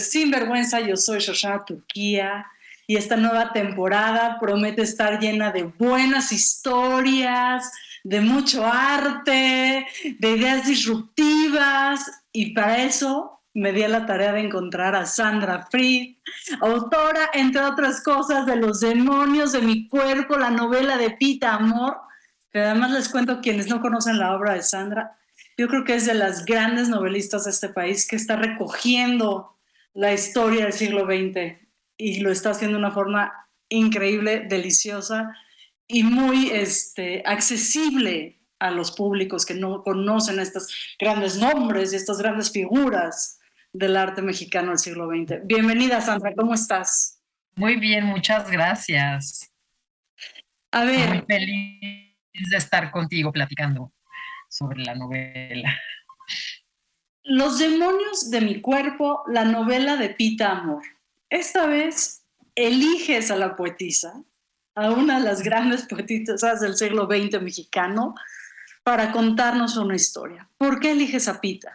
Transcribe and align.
Amigos 0.00 0.12
de 0.12 0.18
Sinvergüenza, 0.20 0.80
yo 0.80 0.96
soy 0.96 1.18
Shoshana 1.18 1.64
Turquía 1.64 2.46
y 2.86 2.96
esta 2.96 3.16
nueva 3.16 3.52
temporada 3.52 4.38
promete 4.40 4.82
estar 4.82 5.20
llena 5.20 5.52
de 5.52 5.64
buenas 5.64 6.32
historias, 6.32 7.70
de 8.02 8.20
mucho 8.20 8.64
arte, 8.64 9.86
de 10.18 10.30
ideas 10.30 10.66
disruptivas 10.66 12.00
y 12.32 12.52
para 12.54 12.82
eso 12.84 13.40
me 13.52 13.72
di 13.72 13.82
a 13.82 13.88
la 13.88 14.06
tarea 14.06 14.32
de 14.32 14.40
encontrar 14.40 14.94
a 14.94 15.06
Sandra 15.06 15.66
Fried, 15.70 16.16
autora, 16.60 17.30
entre 17.34 17.62
otras 17.62 18.00
cosas, 18.02 18.46
de 18.46 18.56
Los 18.56 18.80
demonios 18.80 19.52
de 19.52 19.60
mi 19.60 19.88
cuerpo, 19.88 20.38
la 20.38 20.50
novela 20.50 20.96
de 20.96 21.10
Pita 21.10 21.54
Amor, 21.54 21.98
que 22.52 22.60
además 22.60 22.92
les 22.92 23.08
cuento 23.08 23.40
quienes 23.40 23.68
no 23.68 23.80
conocen 23.80 24.18
la 24.18 24.34
obra 24.34 24.54
de 24.54 24.62
Sandra, 24.62 25.16
yo 25.58 25.68
creo 25.68 25.84
que 25.84 25.94
es 25.94 26.06
de 26.06 26.14
las 26.14 26.44
grandes 26.44 26.88
novelistas 26.88 27.44
de 27.44 27.50
este 27.50 27.68
país 27.68 28.06
que 28.08 28.16
está 28.16 28.36
recogiendo 28.36 29.59
la 29.94 30.12
historia 30.12 30.64
del 30.64 30.72
siglo 30.72 31.04
XX 31.04 31.58
y 31.96 32.20
lo 32.20 32.30
está 32.30 32.50
haciendo 32.50 32.78
de 32.78 32.84
una 32.84 32.92
forma 32.92 33.32
increíble, 33.68 34.46
deliciosa 34.48 35.36
y 35.86 36.02
muy 36.02 36.50
este, 36.50 37.22
accesible 37.26 38.40
a 38.58 38.70
los 38.70 38.92
públicos 38.92 39.46
que 39.46 39.54
no 39.54 39.82
conocen 39.82 40.38
estos 40.38 40.68
grandes 40.98 41.36
nombres 41.36 41.92
y 41.92 41.96
estas 41.96 42.18
grandes 42.18 42.52
figuras 42.52 43.38
del 43.72 43.96
arte 43.96 44.22
mexicano 44.22 44.70
del 44.70 44.78
siglo 44.78 45.08
XX. 45.08 45.46
Bienvenida, 45.46 46.00
Sandra, 46.00 46.34
¿cómo 46.36 46.54
estás? 46.54 47.22
Muy 47.56 47.76
bien, 47.76 48.04
muchas 48.04 48.50
gracias. 48.50 49.52
A 50.72 50.84
ver. 50.84 51.08
Muy 51.08 51.24
feliz 51.26 52.16
de 52.32 52.56
estar 52.56 52.90
contigo 52.90 53.32
platicando 53.32 53.92
sobre 54.48 54.84
la 54.84 54.94
novela. 54.94 55.78
Los 57.32 57.60
demonios 57.60 58.28
de 58.28 58.40
mi 58.40 58.60
cuerpo, 58.60 59.22
la 59.28 59.44
novela 59.44 59.96
de 59.96 60.08
Pita 60.08 60.50
Amor. 60.50 60.82
Esta 61.28 61.64
vez 61.66 62.24
eliges 62.56 63.30
a 63.30 63.36
la 63.36 63.54
poetisa, 63.54 64.20
a 64.74 64.90
una 64.90 65.20
de 65.20 65.26
las 65.26 65.40
grandes 65.42 65.82
poetisas 65.86 66.60
del 66.60 66.74
siglo 66.74 67.06
XX 67.06 67.40
mexicano, 67.40 68.16
para 68.82 69.12
contarnos 69.12 69.76
una 69.76 69.94
historia. 69.94 70.48
¿Por 70.58 70.80
qué 70.80 70.90
eliges 70.90 71.28
a 71.28 71.40
Pita? 71.40 71.72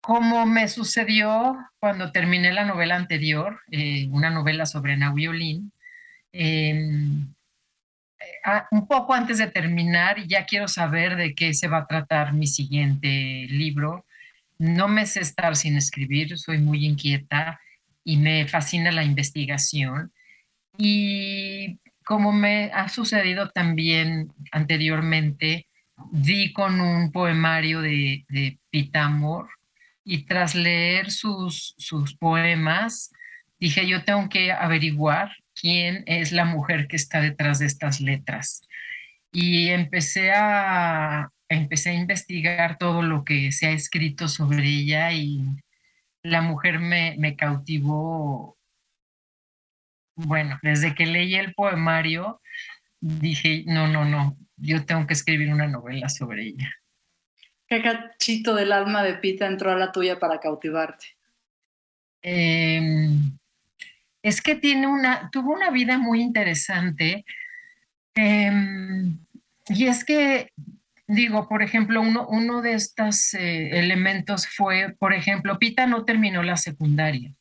Como 0.00 0.46
me 0.46 0.68
sucedió 0.68 1.58
cuando 1.80 2.12
terminé 2.12 2.52
la 2.52 2.64
novela 2.64 2.94
anterior, 2.94 3.58
eh, 3.72 4.06
una 4.12 4.30
novela 4.30 4.64
sobre 4.64 4.96
Nahui 4.96 5.64
eh, 6.32 6.88
Ah, 8.44 8.68
un 8.70 8.86
poco 8.86 9.12
antes 9.12 9.38
de 9.38 9.48
terminar, 9.48 10.24
ya 10.26 10.46
quiero 10.46 10.68
saber 10.68 11.16
de 11.16 11.34
qué 11.34 11.52
se 11.54 11.68
va 11.68 11.78
a 11.78 11.86
tratar 11.86 12.32
mi 12.32 12.46
siguiente 12.46 13.46
libro. 13.50 14.04
No 14.58 14.88
me 14.88 15.06
sé 15.06 15.20
estar 15.20 15.56
sin 15.56 15.76
escribir, 15.76 16.36
soy 16.38 16.58
muy 16.58 16.84
inquieta 16.84 17.60
y 18.04 18.16
me 18.16 18.46
fascina 18.46 18.92
la 18.92 19.04
investigación. 19.04 20.12
Y 20.76 21.78
como 22.04 22.32
me 22.32 22.70
ha 22.72 22.88
sucedido 22.88 23.50
también 23.50 24.32
anteriormente, 24.52 25.68
di 26.10 26.52
con 26.52 26.80
un 26.80 27.12
poemario 27.12 27.80
de, 27.80 28.24
de 28.28 28.58
Pitamor 28.70 29.48
y 30.04 30.24
tras 30.24 30.54
leer 30.54 31.10
sus, 31.10 31.74
sus 31.76 32.16
poemas, 32.16 33.12
dije, 33.60 33.86
yo 33.86 34.04
tengo 34.04 34.28
que 34.28 34.52
averiguar 34.52 35.30
quién 35.54 36.04
es 36.06 36.32
la 36.32 36.44
mujer 36.44 36.88
que 36.88 36.96
está 36.96 37.20
detrás 37.20 37.58
de 37.58 37.66
estas 37.66 38.00
letras. 38.00 38.62
Y 39.32 39.68
empecé 39.68 40.32
a, 40.32 41.30
empecé 41.48 41.90
a 41.90 41.94
investigar 41.94 42.78
todo 42.78 43.02
lo 43.02 43.24
que 43.24 43.52
se 43.52 43.66
ha 43.66 43.70
escrito 43.70 44.28
sobre 44.28 44.66
ella 44.66 45.12
y 45.12 45.44
la 46.22 46.42
mujer 46.42 46.78
me, 46.78 47.16
me 47.18 47.36
cautivó. 47.36 48.56
Bueno, 50.14 50.58
desde 50.62 50.94
que 50.94 51.06
leí 51.06 51.34
el 51.36 51.54
poemario, 51.54 52.40
dije, 53.00 53.64
no, 53.66 53.86
no, 53.88 54.04
no, 54.04 54.36
yo 54.56 54.84
tengo 54.84 55.06
que 55.06 55.14
escribir 55.14 55.52
una 55.52 55.66
novela 55.66 56.08
sobre 56.08 56.46
ella. 56.46 56.70
¿Qué 57.66 57.82
cachito 57.82 58.54
del 58.54 58.72
alma 58.72 59.02
de 59.02 59.14
Pita 59.14 59.46
entró 59.46 59.70
a 59.70 59.76
la 59.76 59.92
tuya 59.92 60.18
para 60.18 60.40
cautivarte? 60.40 61.06
Eh, 62.22 62.80
es 64.22 64.42
que 64.42 64.56
tiene 64.56 64.86
una, 64.86 65.30
tuvo 65.30 65.52
una 65.52 65.70
vida 65.70 65.98
muy 65.98 66.20
interesante. 66.20 67.24
Em, 68.14 69.18
y 69.68 69.86
es 69.86 70.04
que, 70.04 70.50
digo, 71.08 71.48
por 71.48 71.62
ejemplo, 71.62 72.00
uno, 72.02 72.26
uno 72.28 72.62
de 72.62 72.74
estos 72.74 73.34
eh, 73.34 73.78
elementos 73.78 74.46
fue, 74.46 74.94
por 74.98 75.14
ejemplo, 75.14 75.58
Pita 75.58 75.86
no 75.86 76.04
terminó 76.04 76.42
la 76.42 76.56
secundaria. 76.56 77.34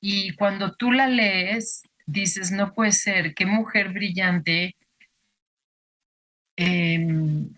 Y 0.00 0.34
cuando 0.34 0.74
tú 0.74 0.92
la 0.92 1.08
lees, 1.08 1.82
dices, 2.06 2.52
no 2.52 2.74
puede 2.74 2.92
ser, 2.92 3.34
qué 3.34 3.46
mujer 3.46 3.92
brillante, 3.92 4.76
em, 6.56 7.54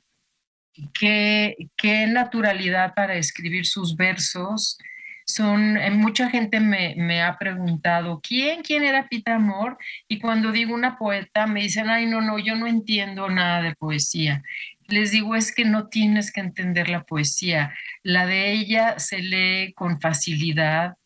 qué, 0.93 1.56
qué 1.77 2.06
naturalidad 2.06 2.94
para 2.94 3.17
escribir 3.17 3.67
sus 3.67 3.97
versos 3.97 4.78
son, 5.27 5.77
eh, 5.78 5.91
mucha 5.91 6.28
gente 6.31 6.61
me, 6.61 7.23
ha 7.23 7.39
preguntado, 7.39 8.21
¿quién, 8.23 8.62
quién 8.62 8.84
era 8.84 9.09
Pita 9.09 9.34
Amor? 9.37 9.78
Y 10.09 10.19
cuando 10.19 10.53
digo 10.53 10.75
una 10.75 10.99
poeta, 10.99 11.47
me 11.47 11.62
dicen, 11.62 11.89
ay, 11.89 12.06
no, 12.06 12.21
no, 12.21 12.39
yo 12.39 12.55
no 12.56 12.67
entiendo 12.67 13.28
nada 13.31 13.62
de 13.62 13.75
poesía. 13.75 14.43
Les 14.89 15.11
digo, 15.11 15.34
es 15.34 15.55
que 15.55 15.65
no 15.65 15.89
tienes 15.89 16.33
que 16.33 16.41
entender 16.41 16.89
la 16.89 17.05
poesía. 17.05 17.75
La 18.03 18.27
de 18.27 18.53
ella 18.53 18.99
se 18.99 19.19
lee 19.19 19.72
con 19.75 20.00
facilidad, 20.00 20.97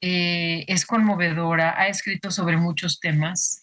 eh, 0.00 0.64
es 0.68 0.86
conmovedora, 0.86 1.78
ha 1.78 1.88
escrito 1.88 2.30
sobre 2.30 2.56
muchos 2.56 2.98
temas, 2.98 3.62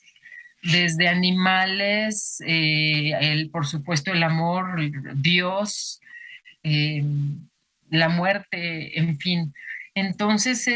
desde 0.62 1.08
animales, 1.08 2.42
eh, 2.46 3.14
el, 3.20 3.50
por 3.50 3.66
supuesto 3.66 4.12
el 4.12 4.24
amor, 4.24 4.80
Dios, 5.16 6.02
la 6.64 8.10
muerte, 8.10 9.00
en 9.00 9.18
fin. 9.18 9.54
Entonces, 9.96 10.68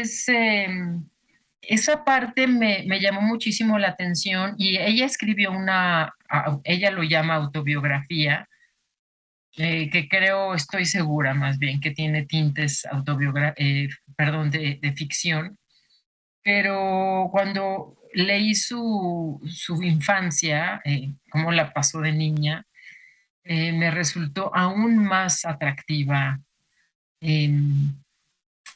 esa 1.68 2.04
parte 2.04 2.46
me, 2.46 2.84
llamó 3.00 3.20
muchísimo 3.20 3.78
la 3.78 3.88
atención 3.88 4.54
y 4.58 4.78
ella 4.78 5.06
escribió 5.06 5.52
una, 5.52 6.14
ella 6.64 6.90
lo 6.90 7.02
llama 7.02 7.34
autobiografía, 7.34 8.48
eh, 9.56 9.88
que 9.90 10.08
creo, 10.08 10.54
estoy 10.54 10.84
segura 10.84 11.32
más 11.32 11.58
bien, 11.58 11.80
que 11.80 11.92
tiene 11.92 12.26
tintes 12.26 12.86
eh, 13.56 13.88
perdón, 14.16 14.50
de, 14.50 14.94
ficción. 14.96 15.58
Pero 16.42 17.28
cuando 17.30 17.96
leí 18.12 18.54
su, 18.54 19.40
su 19.46 19.82
infancia, 19.82 20.80
eh, 20.84 21.12
cómo 21.30 21.52
la 21.52 21.72
pasó 21.72 22.00
de 22.00 22.12
niña, 22.12 22.66
me 23.46 23.90
resultó 23.90 24.50
aún 24.56 24.96
más 25.04 25.44
atractiva 25.44 26.40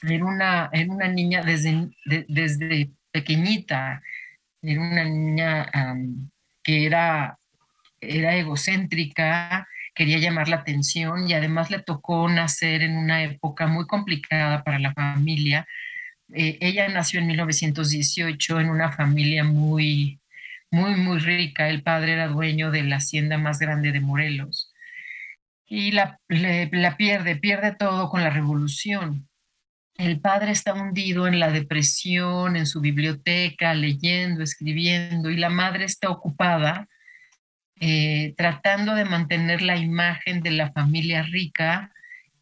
era, 0.02 0.24
una, 0.24 0.70
una 0.88 1.08
niña 1.08 1.42
desde, 1.42 1.90
desde 2.28 2.90
pequeñita, 3.10 4.02
era 4.62 4.80
una 4.80 5.04
niña 5.04 5.70
que 6.62 6.86
era, 6.86 7.37
era 8.00 8.36
egocéntrica, 8.36 9.68
quería 9.94 10.18
llamar 10.18 10.48
la 10.48 10.56
atención 10.56 11.28
y 11.28 11.34
además 11.34 11.70
le 11.70 11.80
tocó 11.80 12.28
nacer 12.28 12.82
en 12.82 12.96
una 12.96 13.22
época 13.24 13.66
muy 13.66 13.86
complicada 13.86 14.62
para 14.62 14.78
la 14.78 14.92
familia, 14.92 15.66
eh, 16.32 16.58
ella 16.60 16.88
nació 16.88 17.20
en 17.20 17.26
1918 17.26 18.60
en 18.60 18.70
una 18.70 18.92
familia 18.92 19.44
muy, 19.44 20.20
muy, 20.70 20.94
muy 20.96 21.18
rica. 21.18 21.68
El 21.68 21.82
padre 21.82 22.12
era 22.12 22.28
dueño 22.28 22.70
de 22.70 22.82
la 22.82 22.96
hacienda 22.96 23.38
más 23.38 23.58
grande 23.58 23.92
de 23.92 24.00
Morelos. 24.00 24.72
Y 25.66 25.92
la, 25.92 26.20
la 26.28 26.96
pierde, 26.96 27.36
pierde 27.36 27.74
todo 27.74 28.08
con 28.08 28.22
la 28.22 28.30
revolución. 28.30 29.28
El 29.96 30.20
padre 30.20 30.52
está 30.52 30.74
hundido 30.74 31.26
en 31.26 31.40
la 31.40 31.50
depresión, 31.50 32.56
en 32.56 32.66
su 32.66 32.80
biblioteca, 32.80 33.74
leyendo, 33.74 34.42
escribiendo, 34.44 35.30
y 35.30 35.36
la 35.36 35.50
madre 35.50 35.84
está 35.84 36.08
ocupada 36.08 36.86
eh, 37.80 38.34
tratando 38.36 38.94
de 38.94 39.04
mantener 39.04 39.62
la 39.62 39.76
imagen 39.76 40.40
de 40.42 40.50
la 40.50 40.70
familia 40.72 41.22
rica, 41.22 41.92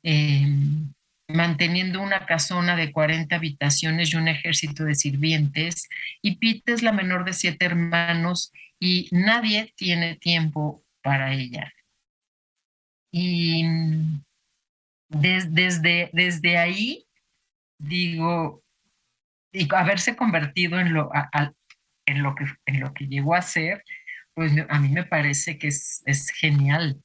em, 0.03 0.93
manteniendo 1.29 2.01
una 2.01 2.25
casona 2.27 2.77
de 2.77 2.93
40 2.93 3.37
habitaciones 3.37 4.13
y 4.13 4.17
un 4.17 4.29
ejército 4.29 4.85
de 4.85 4.95
sirvientes. 4.95 5.89
Y 6.23 6.37
Pete 6.37 6.73
es 6.73 6.83
la 6.83 6.93
menor 6.93 7.25
de 7.25 7.33
siete 7.33 7.67
hermanos 7.67 8.53
y 8.79 9.09
nadie 9.11 9.73
tiene 9.77 10.17
tiempo 10.17 10.83
para 11.03 11.33
ella. 11.33 11.73
Y 13.13 13.65
desde, 15.09 16.59
ahí, 16.59 17.07
digo, 17.79 18.63
haberse 19.75 20.17
convertido 20.17 20.79
en 20.81 20.93
lo, 20.93 21.11
en, 22.07 22.23
lo 22.23 22.35
que, 22.35 22.45
en 22.67 22.81
lo 22.81 22.93
que 22.93 23.07
llegó 23.07 23.35
a 23.35 23.43
ser, 23.43 23.85
pues 24.37 24.53
a 24.69 24.79
mí 24.81 24.91
me 24.91 25.05
parece 25.05 25.59
que 25.59 25.69
es, 25.69 26.31
genial. 26.39 27.03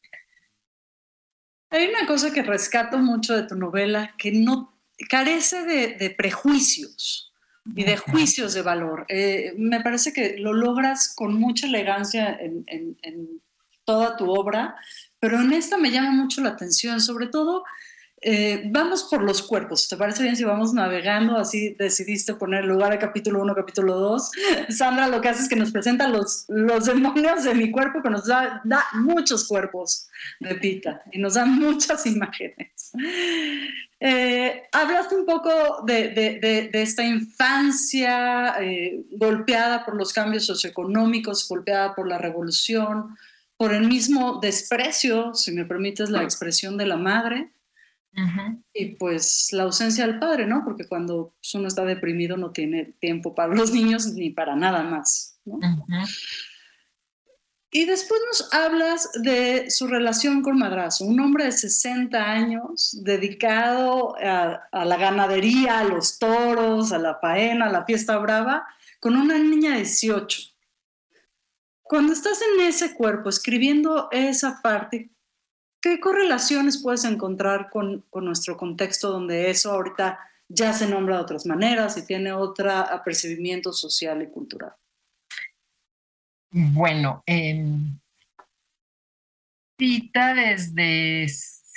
Hay 1.69 1.87
una 1.87 2.05
cosa 2.05 2.33
que 2.33 2.43
rescato 2.43 2.97
mucho 2.97 3.33
de 3.33 3.43
tu 3.43 3.55
novela, 3.55 4.13
que 4.17 4.33
no 4.33 4.77
carece 5.09 5.63
de, 5.63 6.09
prejuicios 6.09 7.33
y 7.73 7.85
de 7.85 7.95
juicios 7.95 8.53
de 8.53 8.61
valor. 8.61 9.05
Eh, 9.07 9.53
me 9.57 9.79
parece 9.79 10.11
que 10.11 10.37
lo 10.39 10.51
logras 10.51 11.15
con 11.15 11.33
mucha 11.35 11.67
elegancia 11.67 12.37
en, 12.37 12.65
en, 12.67 13.41
toda 13.85 14.17
tu 14.17 14.29
obra, 14.29 14.75
pero 15.19 15.39
en 15.39 15.53
esta 15.53 15.77
me 15.77 15.89
llama 15.89 16.11
mucho 16.11 16.41
la 16.41 16.49
atención, 16.49 16.99
sobre 16.99 17.27
todo 17.27 17.63
eh, 18.23 18.61
vamos 18.65 19.03
por 19.05 19.23
los 19.23 19.41
cuerpos. 19.41 19.87
¿Te 19.87 19.97
parece 19.97 20.21
bien 20.21 20.35
si 20.35 20.43
vamos 20.43 20.73
navegando? 20.73 21.37
Así 21.37 21.75
decidiste 21.77 22.35
poner 22.35 22.65
lugar 22.65 22.91
a 22.91 22.99
capítulo 22.99 23.41
1, 23.41 23.55
capítulo 23.55 23.95
2. 23.95 24.31
Sandra 24.69 25.07
lo 25.07 25.21
que 25.21 25.29
hace 25.29 25.41
es 25.41 25.49
que 25.49 25.55
nos 25.55 25.71
presenta 25.71 26.07
los, 26.07 26.45
los 26.47 26.85
demonios 26.85 27.43
de 27.43 27.55
mi 27.55 27.71
cuerpo, 27.71 28.03
que 28.03 28.11
nos 28.11 28.27
da, 28.27 28.61
da 28.63 28.83
muchos 28.93 29.47
cuerpos 29.47 30.07
de 30.39 30.53
Pita 30.53 31.01
y 31.11 31.17
nos 31.17 31.33
da 31.33 31.45
muchas 31.45 32.05
imágenes. 32.05 32.91
Eh, 33.99 34.63
hablaste 34.71 35.15
un 35.15 35.25
poco 35.25 35.83
de, 35.85 36.09
de, 36.09 36.69
de, 36.71 36.81
esta 36.81 37.03
infancia 37.03 38.55
eh, 38.61 39.03
golpeada 39.11 39.83
por 39.83 39.95
los 39.95 40.13
cambios 40.13 40.45
socioeconómicos, 40.45 41.47
golpeada 41.49 41.95
por 41.95 42.07
la 42.07 42.19
revolución, 42.19 43.17
por 43.57 43.73
el 43.73 43.87
mismo 43.87 44.39
desprecio, 44.39 45.33
si 45.33 45.51
me 45.51 45.65
permites 45.65 46.11
la 46.11 46.23
expresión 46.23 46.77
de 46.77 46.85
la 46.85 46.97
madre. 46.97 47.51
Y 48.73 48.95
pues 48.95 49.49
la 49.51 49.63
ausencia 49.63 50.05
del 50.05 50.19
padre, 50.19 50.45
¿no? 50.45 50.63
Porque 50.65 50.87
cuando 50.87 51.33
pues, 51.39 51.53
uno 51.55 51.67
está 51.67 51.85
deprimido 51.85 52.37
no 52.37 52.51
tiene 52.51 52.93
tiempo 52.99 53.33
para 53.33 53.53
los 53.53 53.71
niños 53.71 54.07
ni 54.07 54.29
para 54.29 54.55
nada 54.55 54.83
más, 54.83 55.39
¿no? 55.45 55.59
Y 57.73 57.85
después 57.85 58.19
nos 58.27 58.53
hablas 58.53 59.09
de 59.23 59.71
su 59.71 59.87
relación 59.87 60.41
con 60.41 60.59
Madrazo, 60.59 61.05
un 61.05 61.21
hombre 61.21 61.45
de 61.45 61.53
60 61.53 62.21
años 62.21 62.97
dedicado 63.01 64.13
a, 64.21 64.67
a, 64.73 64.83
la 64.83 64.97
ganadería, 64.97 65.79
a 65.79 65.85
los 65.85 66.19
toros, 66.19 66.91
a 66.91 66.97
la 66.97 67.15
faena, 67.15 67.67
a 67.67 67.71
la 67.71 67.85
fiesta 67.85 68.17
brava, 68.17 68.67
con 68.99 69.15
una 69.15 69.39
niña 69.39 69.71
de 69.71 69.77
18. 69.77 70.51
Cuando 71.81 72.11
estás 72.11 72.41
en 72.41 72.67
ese 72.67 72.93
cuerpo 72.93 73.29
escribiendo 73.29 74.09
esa 74.11 74.61
parte, 74.61 75.09
¿Qué 75.81 75.99
correlaciones 75.99 76.79
puedes 76.81 77.03
encontrar 77.05 77.71
con, 77.71 78.05
nuestro 78.13 78.55
contexto 78.55 79.09
donde 79.09 79.49
eso 79.49 79.71
ahorita 79.71 80.19
ya 80.47 80.73
se 80.73 80.87
nombra 80.87 81.15
de 81.15 81.23
otras 81.23 81.47
maneras 81.47 81.97
y 81.97 82.05
tiene 82.05 82.31
otro 82.31 82.69
apercibimiento 82.71 83.73
social 83.73 84.21
y 84.21 84.27
cultural? 84.27 84.73
Bueno, 86.51 87.23
eh, 87.25 87.65
Pita 89.75 90.35
desde, 90.35 91.25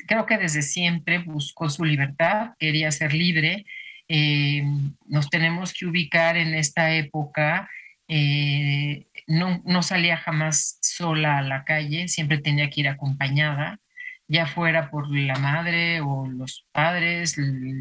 creo 0.06 0.26
que 0.26 0.36
desde 0.36 0.60
siempre 0.60 1.20
buscó 1.20 1.70
su 1.70 1.86
libertad, 1.86 2.50
quería 2.58 2.90
ser 2.90 3.14
libre. 3.14 3.64
Em, 4.06 4.94
nos 5.06 5.30
tenemos 5.30 5.72
que 5.72 5.86
ubicar 5.86 6.36
en 6.36 6.52
esta 6.52 6.94
época. 6.94 7.70
Eh, 8.08 9.06
no, 9.26 9.62
no, 9.64 9.82
salía 9.82 10.18
jamás 10.18 10.78
sola 10.82 11.38
a 11.38 11.42
la 11.42 11.64
calle, 11.64 12.08
siempre 12.08 12.36
tenía 12.36 12.68
que 12.68 12.82
ir 12.82 12.88
acompañada 12.88 13.80
ya 14.26 14.46
fuera 14.46 14.90
por 14.90 15.10
la 15.14 15.38
madre 15.38 16.00
o 16.00 16.26
los 16.26 16.66
padres, 16.72 17.36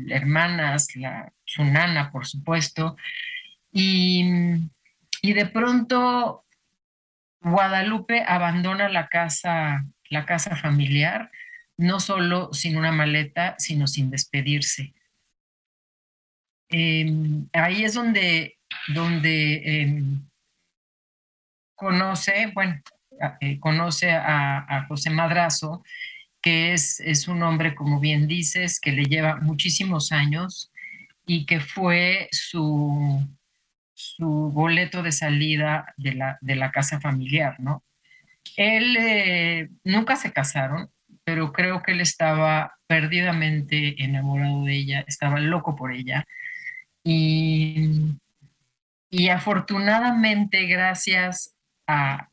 hermanas, 0.09 0.95
la, 0.95 1.31
su 1.45 1.63
nana, 1.63 2.11
por 2.11 2.25
supuesto. 2.25 2.97
Y, 3.71 4.25
y 5.21 5.33
de 5.33 5.45
pronto 5.45 6.45
Guadalupe 7.41 8.23
abandona 8.25 8.87
la 8.89 9.07
casa, 9.07 9.85
la 10.09 10.25
casa 10.25 10.55
familiar, 10.55 11.31
no 11.77 11.99
solo 11.99 12.53
sin 12.53 12.77
una 12.77 12.91
maleta, 12.91 13.55
sino 13.57 13.87
sin 13.87 14.09
despedirse. 14.09 14.93
Em, 16.69 17.47
ahí 17.53 17.83
es 17.83 17.93
donde, 17.93 18.57
donde 18.87 19.81
em, 19.81 20.25
conoce, 21.75 22.47
bueno, 22.53 22.81
eh, 23.41 23.59
conoce 23.59 24.11
a, 24.11 24.57
a, 24.59 24.85
José 24.87 25.09
Madrazo 25.09 25.83
que 26.43 26.73
es, 26.73 26.99
es 26.99 27.27
un 27.27 27.41
hombre, 27.41 27.73
como 27.73 27.99
bien 27.99 28.27
dices, 28.27 28.79
que 28.79 28.91
le 28.91 29.05
lleva 29.05 29.37
muchísimos 29.37 30.11
años 30.11 30.71
y 31.25 31.45
que 31.45 31.61
fue 31.61 32.27
su, 32.31 33.25
su 33.93 34.51
boleto 34.53 35.01
de 35.01 35.13
salida 35.13 35.93
de 35.97 36.13
la, 36.13 36.37
de 36.41 36.55
la 36.55 36.71
casa 36.71 36.99
familiar, 36.99 37.55
¿no? 37.59 37.81
Él 38.57 38.97
eh, 38.99 39.69
nunca 39.85 40.17
se 40.17 40.33
casaron, 40.33 40.89
pero 41.23 41.53
creo 41.53 41.81
que 41.81 41.93
él 41.93 42.01
estaba 42.01 42.75
perdidamente 42.87 44.03
enamorado 44.03 44.65
de 44.65 44.75
ella, 44.75 45.05
estaba 45.07 45.39
loco 45.39 45.77
por 45.77 45.93
ella. 45.93 46.25
Y, 47.05 48.17
y 49.09 49.29
afortunadamente, 49.29 50.65
gracias 50.67 51.55
a, 51.87 52.29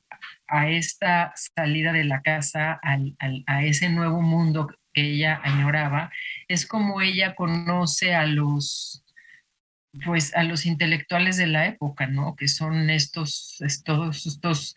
a 0.51 0.69
esta 0.69 1.33
salida 1.37 1.93
de 1.93 2.05
la 2.05 2.21
casa, 2.23 2.81
a 2.83 3.65
ese 3.65 3.89
nuevo 3.89 4.21
mundo 4.21 4.69
que 4.93 5.13
ella 5.13 5.41
añoraba, 5.43 6.11
es 6.49 6.67
como 6.67 7.01
ella 7.01 7.35
conoce 7.35 8.15
a 8.15 8.27
los, 8.27 9.05
pues 10.05 10.35
a 10.35 10.43
los 10.43 10.67
intelectuales 10.67 11.37
de 11.37 11.47
la 11.47 11.67
época, 11.67 12.07
¿no? 12.07 12.37
Que 12.37 12.49
son 12.49 12.91
estos, 12.91 13.63
todos 13.85 14.27
estos 14.27 14.77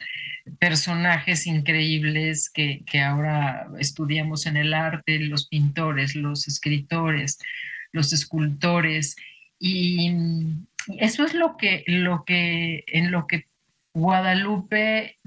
personajes 0.60 1.48
increíbles 1.48 2.50
que, 2.50 2.84
ahora 3.02 3.68
estudiamos 3.80 4.46
en 4.46 4.58
el 4.58 4.74
arte, 4.74 5.20
los 5.20 5.48
pintores, 5.48 6.16
los 6.16 6.48
escritores, 6.48 7.40
los 7.92 8.14
escultores. 8.14 9.16
Y 9.60 10.12
eso 11.00 11.26
es 11.26 11.34
lo 11.34 11.58
que, 11.58 11.84
lo 11.88 12.24
que, 12.26 12.84
en 12.88 13.12
lo 13.12 13.28
que 13.28 13.48
Guadalupe 13.96 15.20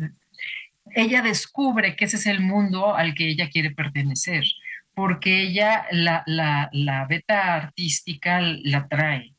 ella 0.96 1.20
descubre 1.20 1.94
que 1.94 2.06
ese 2.06 2.16
es 2.16 2.26
el 2.26 2.40
mundo 2.40 2.96
al 2.96 3.14
que 3.14 3.28
ella 3.28 3.50
quiere 3.50 3.70
pertenecer, 3.70 4.44
porque 4.94 5.42
ella 5.42 5.86
la, 5.90 6.24
la, 6.26 7.06
beta 7.06 7.54
artística 7.54 8.40
la 8.40 8.88
trae. 8.88 9.34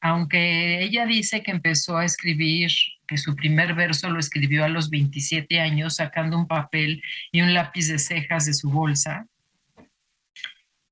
Aunque 0.00 0.80
ella 0.80 1.04
dice 1.04 1.42
que 1.42 1.50
empezó 1.50 1.96
a 1.96 2.04
escribir, 2.04 2.70
que 3.08 3.18
su 3.18 3.34
primer 3.34 3.74
verso 3.74 4.10
lo 4.10 4.20
escribió 4.20 4.64
a 4.64 4.68
los 4.68 4.90
27 4.90 5.58
años 5.58 5.96
sacando 5.96 6.38
un 6.38 6.46
papel 6.46 7.02
y 7.32 7.40
un 7.40 7.52
lápiz 7.52 7.88
de 7.88 7.98
cejas 7.98 8.46
de 8.46 8.54
su 8.54 8.70
bolsa, 8.70 9.26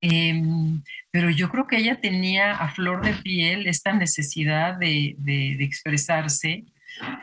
em, 0.01 0.83
pero 1.09 1.29
yo 1.29 1.49
creo 1.49 1.67
que 1.67 1.77
ella 1.77 2.01
tenía 2.01 2.51
a 2.51 2.67
flor 2.69 3.01
de 3.05 3.13
piel 3.13 3.65
esta 3.65 3.93
necesidad 3.93 4.75
de, 4.75 5.15
expresarse. 5.61 6.65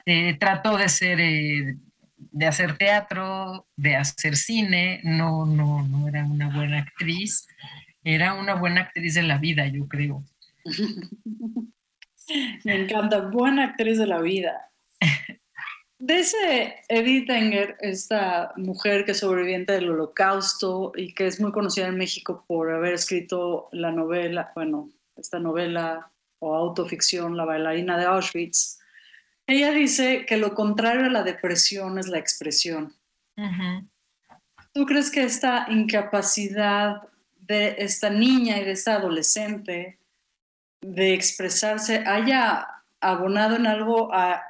Eh, 0.07 0.35
trató 0.41 0.79
de 0.79 0.89
ser 0.89 1.21
eh, 1.21 1.77
de 2.19 2.47
hacer 2.47 2.77
teatro, 2.77 3.67
de 3.77 3.97
hacer 3.97 4.37
cine, 4.37 5.01
no, 5.05 5.47
no, 5.47 5.87
no 5.87 6.09
era 6.09 6.25
una 6.25 6.55
buena 6.55 6.81
actriz, 6.81 7.47
era 8.05 8.35
una 8.35 8.55
buena 8.55 8.83
actriz 8.83 9.15
de 9.15 9.23
la 9.23 9.39
vida, 9.39 9.67
yo 9.69 9.87
creo. 9.87 10.25
Me 12.65 12.83
encanta, 12.83 13.21
buena 13.21 13.65
actriz 13.65 13.99
de 13.99 14.07
la 14.07 14.21
vida. 14.21 14.71
Ese 16.07 16.77
Edith 16.89 17.29
Enger, 17.29 17.77
esta 17.81 18.53
mujer 18.57 19.05
que 19.05 19.13
es 19.13 19.19
sobreviviente 19.19 19.73
del 19.73 19.91
holocausto 19.91 20.93
y 20.95 21.13
que 21.13 21.27
es 21.27 21.41
muy 21.41 21.51
conocida 21.51 21.89
en 21.89 21.97
México 21.97 22.45
por 22.47 22.71
haber 22.71 22.95
escrito 22.95 23.69
la 23.73 23.91
novela, 23.91 24.53
bueno, 24.55 24.91
esta 25.17 25.41
novela 25.41 26.13
o 26.39 26.55
autoficción, 26.55 27.37
La 27.37 27.45
bailarina 27.45 27.99
de 27.99 28.05
Auschwitz, 28.05 28.79
ella 29.49 29.73
dice 29.73 30.27
que 30.27 30.37
lo 30.37 30.55
contrario 30.55 31.07
a 31.07 31.11
la 31.11 31.23
depresión 31.23 31.99
es 31.99 32.07
la 32.07 32.19
expresión. 32.19 32.95
¿Tú 34.75 34.85
crees 34.85 35.11
que 35.11 35.23
esta 35.23 35.67
incapacidad 35.71 37.09
de 37.41 37.77
esta 37.79 38.11
niña 38.11 38.59
y 38.59 38.65
de 38.65 38.73
esta 38.73 38.97
adolescente 38.97 39.99
de 40.83 41.15
expresarse 41.15 42.05
haya 42.07 42.69
abonado 43.01 43.57
en 43.57 43.67
algo 43.67 44.13
a 44.13 44.43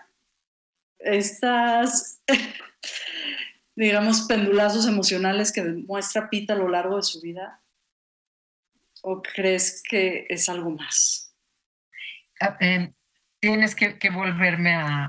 estas, 0.98 2.20
digamos, 3.76 4.22
pendulazos 4.22 4.88
emocionales 4.88 5.52
que 5.52 5.62
muestra 5.62 6.28
Pita 6.28 6.54
a 6.54 6.56
lo 6.56 6.68
largo 6.68 6.96
de 6.96 7.02
su 7.04 7.20
vida? 7.20 7.62
¿O 9.02 9.22
crees 9.22 9.80
que 9.88 10.26
es 10.28 10.48
algo 10.48 10.70
más? 10.70 11.32
Em, 12.58 12.92
tienes 13.40 13.74
que, 13.74 14.10
volverme 14.10 14.74
a, 14.74 15.08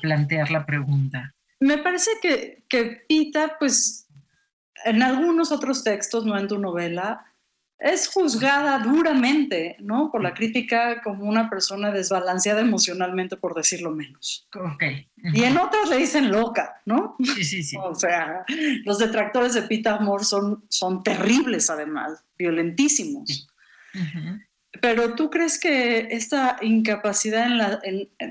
plantear 0.00 0.50
la 0.50 0.66
pregunta. 0.66 1.34
Me 1.60 1.78
parece 1.78 2.10
que, 2.20 2.64
que 2.68 3.04
Pita, 3.08 3.56
pues, 3.58 4.08
en 4.84 5.02
algunos 5.02 5.52
otros 5.52 5.82
textos, 5.84 6.26
no 6.26 6.38
en 6.38 6.48
tu 6.48 6.58
novela, 6.58 7.24
es 7.78 8.08
juzgada 8.08 8.78
duramente, 8.78 9.76
¿no? 9.80 10.10
Por 10.10 10.22
la 10.22 10.32
crítica 10.32 11.02
como 11.02 11.24
una 11.24 11.50
persona 11.50 11.90
desbalanceada 11.90 12.60
emocionalmente, 12.60 13.36
por 13.36 13.54
decirlo 13.54 13.90
menos. 13.90 14.48
Ok. 14.54 14.82
Y 15.34 15.44
en 15.44 15.58
otras 15.58 15.90
le 15.90 15.98
dicen 15.98 16.30
loca, 16.30 16.80
¿no? 16.86 17.16
Sí, 17.22 17.44
sí, 17.44 17.62
sí. 17.62 17.76
o 17.78 17.94
sea, 17.94 18.44
los 18.84 18.98
detractores 18.98 19.54
de 19.54 19.62
Pita 19.62 19.96
Amor 19.96 20.24
son, 20.24 20.64
son 20.68 21.02
terribles, 21.02 21.68
además, 21.68 22.24
violentísimos. 22.38 23.48
Pero 24.80 25.14
tú 25.14 25.30
crees 25.30 25.58
que 25.58 26.08
esta 26.10 26.56
incapacidad 26.60 27.46
en, 27.46 27.58
la, 27.58 27.80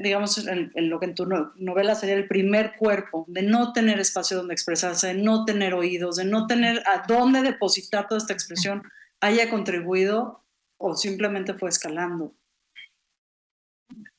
digamos, 0.02 0.46
en, 0.46 0.72
lo 0.90 1.00
que 1.00 1.06
en 1.06 1.16
tu 1.16 1.26
novela 1.26 1.96
sería 1.96 2.16
el 2.16 2.28
primer 2.28 2.76
cuerpo, 2.78 3.26
de 3.28 3.44
no 3.44 3.72
tener 3.72 4.00
espacio 4.00 4.38
donde 4.38 4.54
expresarse, 4.54 5.08
de 5.08 5.14
no 5.14 5.46
tener 5.46 5.74
oídos, 5.74 6.18
de 6.18 6.26
no 6.26 6.48
tener 6.48 6.84
a 6.88 7.04
dónde 7.08 7.42
depositar 7.42 8.08
toda 8.08 8.20
esta 8.20 8.34
expresión, 8.34 8.84
haya 9.22 9.50
contribuido 9.50 10.44
o 10.78 10.96
simplemente 10.96 11.54
fue 11.54 11.70
escalando? 11.70 12.36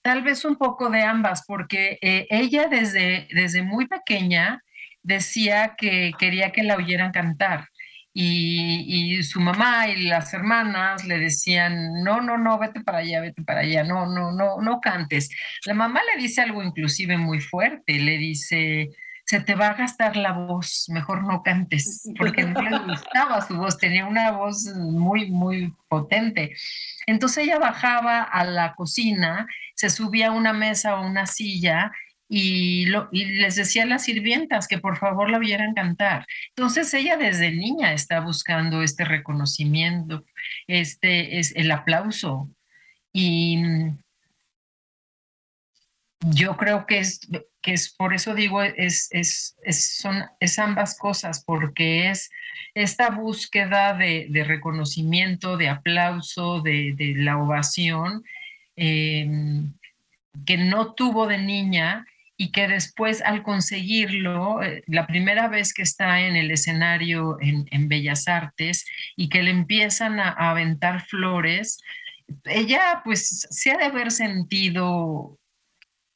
Tal 0.02 0.22
vez 0.22 0.44
un 0.44 0.56
poco 0.56 0.88
de 0.88 1.02
ambas, 1.02 1.44
porque 1.46 1.98
eh, 2.00 2.26
ella 2.30 2.68
desde, 2.68 3.28
desde 3.32 3.62
muy 3.62 3.86
pequeña 3.86 4.62
decía 5.02 5.74
que 5.76 6.12
quería 6.18 6.52
que 6.52 6.62
la 6.62 6.76
oyeran 6.76 7.12
cantar. 7.12 7.68
Y, 8.16 9.16
y, 9.16 9.22
su 9.24 9.40
mamá 9.40 9.88
y 9.88 10.04
las 10.04 10.32
hermanas 10.32 11.04
le 11.04 11.18
decían, 11.18 12.04
no, 12.04 12.20
no, 12.20 12.38
no, 12.38 12.60
vete 12.60 12.80
para 12.80 12.98
allá, 12.98 13.20
vete 13.20 13.42
para 13.42 13.60
allá, 13.60 13.82
no, 13.82 14.06
no, 14.06 14.30
no, 14.30 14.60
no 14.62 14.80
cantes. 14.80 15.30
La 15.66 15.74
mamá 15.74 16.00
le 16.14 16.22
dice 16.22 16.40
algo 16.40 16.62
inclusive 16.62 17.18
muy 17.18 17.40
fuerte, 17.40 17.98
le 17.98 18.16
dice, 18.16 18.90
se 19.26 19.40
te 19.40 19.54
va 19.54 19.68
a 19.68 19.74
gastar 19.74 20.16
la 20.16 20.32
voz, 20.32 20.86
mejor 20.90 21.24
no 21.24 21.42
cantes, 21.42 22.08
porque 22.18 22.44
no 22.44 22.60
le 22.60 22.78
gustaba 22.78 23.40
su 23.40 23.56
voz, 23.56 23.78
tenía 23.78 24.06
una 24.06 24.30
voz 24.32 24.64
muy, 24.76 25.30
muy 25.30 25.74
potente. 25.88 26.54
Entonces 27.06 27.44
ella 27.44 27.58
bajaba 27.58 28.22
a 28.22 28.44
la 28.44 28.74
cocina, 28.74 29.46
se 29.74 29.88
subía 29.88 30.28
a 30.28 30.32
una 30.32 30.52
mesa 30.52 30.96
o 30.96 31.06
una 31.06 31.26
silla 31.26 31.90
y, 32.28 32.86
les 33.12 33.56
decía 33.56 33.82
a 33.84 33.86
las 33.86 34.04
sirvientas 34.04 34.66
que 34.66 34.78
por 34.78 34.96
favor 34.98 35.30
la 35.30 35.38
vieran 35.38 35.74
cantar. 35.74 36.26
Entonces 36.50 36.92
ella 36.94 37.16
desde 37.16 37.50
niña 37.52 37.92
está 37.92 38.20
buscando 38.20 38.82
este 38.82 39.04
reconocimiento, 39.04 40.24
este 40.66 41.38
es 41.38 41.54
el 41.56 41.70
aplauso. 41.70 42.50
Y 43.12 43.62
yo 46.20 46.56
creo 46.56 46.86
que 46.86 46.98
es, 46.98 47.20
que 47.60 47.74
es 47.74 47.94
por 47.94 48.14
eso 48.14 48.34
digo, 48.34 48.62
es, 48.62 49.08
es, 49.12 49.56
son, 50.00 50.24
es 50.40 50.58
ambas 50.58 50.98
cosas, 50.98 51.44
porque 51.44 52.10
es 52.10 52.30
esta 52.74 53.10
búsqueda 53.10 53.94
de, 53.94 54.44
reconocimiento, 54.46 55.56
de 55.56 55.68
aplauso, 55.68 56.60
de, 56.62 57.14
la 57.16 57.38
ovación, 57.38 58.24
em, 58.76 59.72
que 60.44 60.56
no 60.56 60.94
tuvo 60.94 61.26
de 61.26 61.38
niña 61.38 62.06
y 62.36 62.50
que 62.52 62.66
después 62.68 63.22
al 63.22 63.42
conseguirlo, 63.42 64.62
eh, 64.62 64.82
la 64.86 65.06
primera 65.06 65.48
vez 65.48 65.72
que 65.72 65.82
está 65.82 66.20
en 66.20 66.36
el 66.36 66.50
escenario 66.50 67.38
en, 67.40 67.88
Bellas 67.88 68.28
Artes 68.28 68.84
y 69.16 69.28
que 69.28 69.42
le 69.42 69.50
empiezan 69.50 70.18
a, 70.18 70.30
a 70.30 70.50
aventar 70.50 71.04
flores, 71.06 71.80
ella 72.44 73.02
pues 73.04 73.46
se 73.50 73.70
ha 73.70 73.76
de 73.76 73.84
haber 73.84 74.10
sentido 74.10 75.38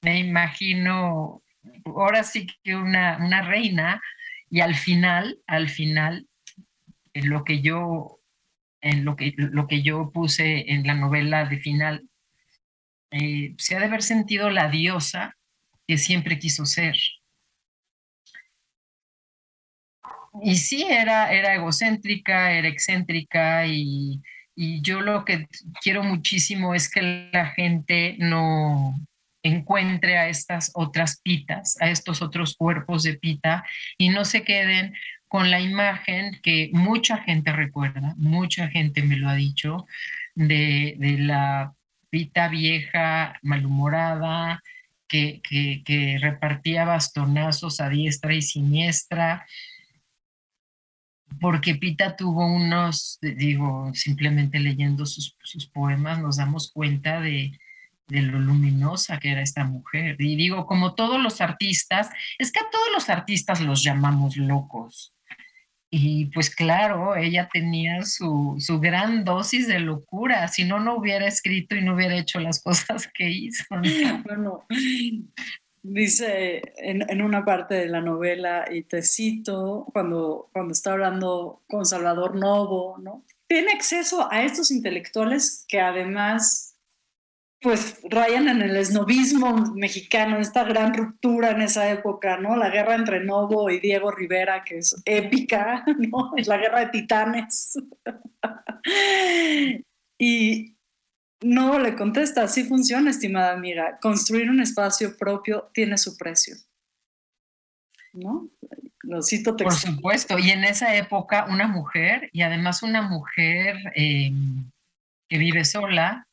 me 0.02 0.20
imagino, 0.20 1.42
ahora 1.84 2.22
sí 2.24 2.46
que 2.62 2.76
una, 2.76 3.18
una 3.18 3.42
reina, 3.42 4.00
y 4.50 4.60
al 4.60 4.74
final, 4.74 5.38
al 5.46 5.68
final, 5.68 6.26
en 7.12 7.28
lo 7.28 7.44
que 7.44 7.60
yo, 7.60 8.20
en 8.80 9.04
lo 9.04 9.16
que, 9.16 9.34
lo 9.36 9.66
que 9.66 9.82
yo 9.82 10.10
puse 10.12 10.72
en 10.72 10.86
la 10.86 10.94
novela 10.94 11.44
de 11.44 11.58
final, 11.58 12.08
eh, 13.10 13.54
se 13.58 13.76
ha 13.76 13.80
de 13.80 13.86
haber 13.86 14.02
sentido 14.02 14.50
la 14.50 14.68
diosa 14.68 15.36
que 15.88 15.98
siempre 15.98 16.38
quiso 16.38 16.66
ser. 16.66 16.96
Y 20.42 20.54
sí, 20.56 20.84
era, 20.88 21.32
era 21.32 21.54
egocéntrica, 21.54 22.52
era 22.52 22.68
excéntrica 22.68 23.66
y, 23.66 24.22
y 24.54 24.80
yo 24.82 25.00
lo 25.00 25.24
que 25.24 25.48
quiero 25.82 26.04
muchísimo 26.04 26.74
es 26.74 26.88
que 26.88 27.30
la 27.32 27.46
gente 27.46 28.14
no, 28.20 28.94
encuentre 29.42 30.18
a 30.18 30.28
estas 30.28 30.70
otras 30.74 31.20
pitas, 31.22 31.76
a 31.80 31.90
estos 31.90 32.22
otros 32.22 32.56
cuerpos 32.56 33.02
de 33.02 33.14
pita 33.14 33.64
y 33.96 34.10
no 34.10 34.24
se 34.24 34.42
queden 34.42 34.94
con 35.28 35.50
la 35.50 35.60
imagen 35.60 36.38
que 36.42 36.70
mucha 36.72 37.18
gente 37.18 37.52
recuerda, 37.52 38.14
mucha 38.16 38.68
gente 38.68 39.02
me 39.02 39.16
lo 39.16 39.28
ha 39.28 39.34
dicho, 39.34 39.86
de, 40.34 40.96
la 41.18 41.74
pita 42.10 42.48
vieja, 42.48 43.38
malhumorada, 43.42 44.62
que, 45.08 46.18
repartía 46.20 46.84
bastonazos 46.84 47.80
a 47.80 47.88
diestra 47.88 48.34
y 48.34 48.42
siniestra, 48.42 49.46
porque 51.40 51.74
Pita 51.74 52.16
tuvo 52.16 52.46
unos, 52.46 53.18
digo, 53.20 53.90
simplemente 53.94 54.58
leyendo 54.60 55.06
sus, 55.06 55.36
sus 55.42 55.66
poemas 55.66 56.20
nos 56.20 56.36
damos 56.36 56.72
cuenta 56.72 57.20
de, 57.20 57.52
de 58.08 58.22
lo 58.22 58.38
luminosa 58.38 59.18
que 59.18 59.30
era 59.30 59.42
esta 59.42 59.64
mujer. 59.64 60.16
Y 60.18 60.36
digo, 60.36 60.66
como 60.66 60.94
todos 60.94 61.20
los 61.22 61.40
artistas, 61.40 62.08
es 62.38 62.50
que 62.50 62.60
a 62.60 62.70
todos 62.70 62.88
los 62.92 63.08
artistas 63.08 63.60
los 63.60 63.82
llamamos 63.82 64.36
locos. 64.36 65.17
Y 65.90 66.26
pues 66.26 66.54
claro, 66.54 67.16
ella 67.16 67.48
tenía 67.50 68.04
su, 68.04 68.56
su 68.58 68.78
gran 68.78 69.24
dosis 69.24 69.66
de 69.66 69.80
locura, 69.80 70.46
si 70.48 70.64
no, 70.64 70.80
no 70.80 70.96
hubiera 70.96 71.26
escrito 71.26 71.76
y 71.76 71.82
no 71.82 71.94
hubiera 71.94 72.16
hecho 72.16 72.40
las 72.40 72.62
cosas 72.62 73.08
que 73.12 73.30
hizo. 73.30 73.64
Bueno, 74.24 74.66
dice 75.82 76.62
en, 76.76 77.08
en, 77.08 77.22
una 77.22 77.44
parte 77.44 77.74
de 77.74 77.88
la 77.88 78.02
novela, 78.02 78.66
y 78.70 78.82
te 78.82 79.02
cito, 79.02 79.86
cuando, 79.92 80.50
cuando 80.52 80.72
está 80.72 80.92
hablando 80.92 81.62
con 81.68 81.86
Salvador 81.86 82.36
Novo, 82.36 82.98
¿no? 82.98 83.24
Tiene 83.46 83.72
acceso 83.72 84.30
a 84.30 84.42
estos 84.42 84.70
intelectuales 84.70 85.64
que 85.68 85.80
además 85.80 86.67
pues 87.60 88.00
rayan 88.08 88.48
en 88.48 88.62
el 88.62 88.76
esnovismo 88.76 89.74
mexicano, 89.74 90.38
esta 90.38 90.62
gran 90.62 90.94
ruptura 90.94 91.50
en 91.50 91.62
esa 91.62 91.90
época, 91.90 92.36
¿no? 92.36 92.56
La 92.56 92.70
guerra 92.70 92.94
entre 92.94 93.24
Novo 93.24 93.68
y 93.68 93.80
Diego 93.80 94.12
Rivera, 94.12 94.62
que 94.64 94.78
es 94.78 95.00
épica, 95.04 95.84
¿no? 95.98 96.32
Es 96.36 96.46
la 96.46 96.58
guerra 96.58 96.80
de 96.80 96.88
titanes. 96.90 97.78
y 100.18 100.76
Novo 101.42 101.80
le 101.80 101.96
contesta, 101.96 102.44
así 102.44 102.64
funciona, 102.64 103.10
estimada 103.10 103.52
amiga, 103.52 103.98
construir 104.00 104.50
un 104.50 104.60
espacio 104.60 105.16
propio 105.16 105.70
tiene 105.74 105.98
su 105.98 106.16
precio. 106.16 106.56
¿No? 108.12 108.48
Lo 109.02 109.22
cito 109.22 109.56
Por 109.56 109.72
supuesto, 109.72 110.38
y 110.38 110.50
en 110.50 110.64
esa 110.64 110.94
época 110.94 111.46
una 111.48 111.66
mujer, 111.66 112.30
y 112.32 112.42
además 112.42 112.82
una 112.82 113.02
mujer 113.02 113.76
eh, 113.96 114.32
que 115.28 115.38
vive 115.38 115.64
sola, 115.64 116.27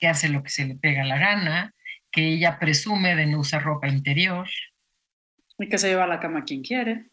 que 0.00 0.08
hace 0.08 0.28
lo 0.28 0.42
que 0.42 0.50
se 0.50 0.64
le 0.64 0.74
pega 0.76 1.04
la 1.04 1.18
gana, 1.18 1.74
que 2.10 2.26
ella 2.26 2.58
presume 2.58 3.14
de 3.14 3.26
no 3.26 3.40
usar 3.40 3.62
ropa 3.62 3.86
interior. 3.86 4.48
Y 5.58 5.68
que 5.68 5.78
se 5.78 5.88
lleva 5.88 6.04
a 6.04 6.08
la 6.08 6.18
cama 6.18 6.44
quien 6.44 6.62
quiere. 6.62 7.10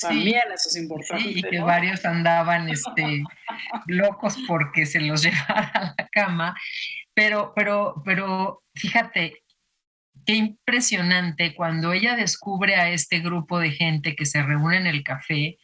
También 0.00 0.42
eso 0.52 0.70
es 0.70 0.76
importante. 0.76 1.28
y 1.28 1.42
que 1.42 1.60
varios 1.60 2.04
andaban 2.04 2.68
este, 2.70 3.22
locos 3.86 4.38
porque 4.48 4.86
se 4.86 5.00
los 5.00 5.22
llevara 5.22 5.70
a 5.74 5.94
la 5.96 6.08
cama. 6.10 6.56
Pero, 7.14 7.52
pero, 7.54 8.02
pero 8.04 8.64
fíjate, 8.74 9.42
qué 10.24 10.34
impresionante 10.34 11.54
cuando 11.54 11.92
ella 11.92 12.16
descubre 12.16 12.76
a 12.76 12.90
este 12.90 13.20
grupo 13.20 13.58
de 13.58 13.70
gente 13.70 14.16
que 14.16 14.24
se 14.24 14.42
reúne 14.42 14.78
en 14.78 14.86
el 14.86 15.04
café, 15.04 15.58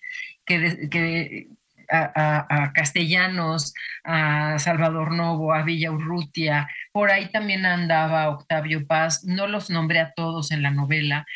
que, 0.45 0.89
que 0.91 1.49
a, 1.90 2.73
Castellanos, 2.75 3.75
a 4.04 4.59
Salvador 4.59 5.12
Novo, 5.12 5.52
a 5.52 5.62
Villa 5.62 5.90
Urrutia, 5.90 6.68
por 6.92 7.11
ahí 7.11 7.30
también 7.30 7.66
andaba 7.66 8.28
Octavio 8.30 8.87
Paz, 8.87 9.25
no 9.25 9.47
los 9.47 9.71
nombré 9.71 10.00
a 10.00 10.12
todos 10.12 10.50
en 10.50 10.62
la 10.62 10.71
novela, 10.71 11.26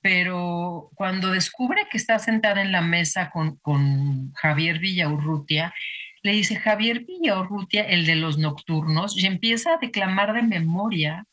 pero 0.00 0.90
cuando 0.94 1.30
descubre 1.30 1.86
que 1.90 1.98
está 1.98 2.18
sentada 2.18 2.62
en 2.62 2.72
la 2.72 2.80
mesa 2.80 3.30
con, 3.30 3.56
con 3.56 4.32
Javier 4.34 4.78
Villaurrutia, 4.78 5.74
le 6.22 6.32
dice 6.32 6.56
Javier 6.56 7.04
Villaurrutia, 7.04 7.82
el 7.82 8.06
de 8.06 8.16
los 8.16 8.38
nocturnos, 8.38 9.16
y 9.16 9.26
empieza 9.26 9.74
a 9.74 9.78
declamar 9.78 10.32
de 10.32 10.42
memoria 10.42 11.26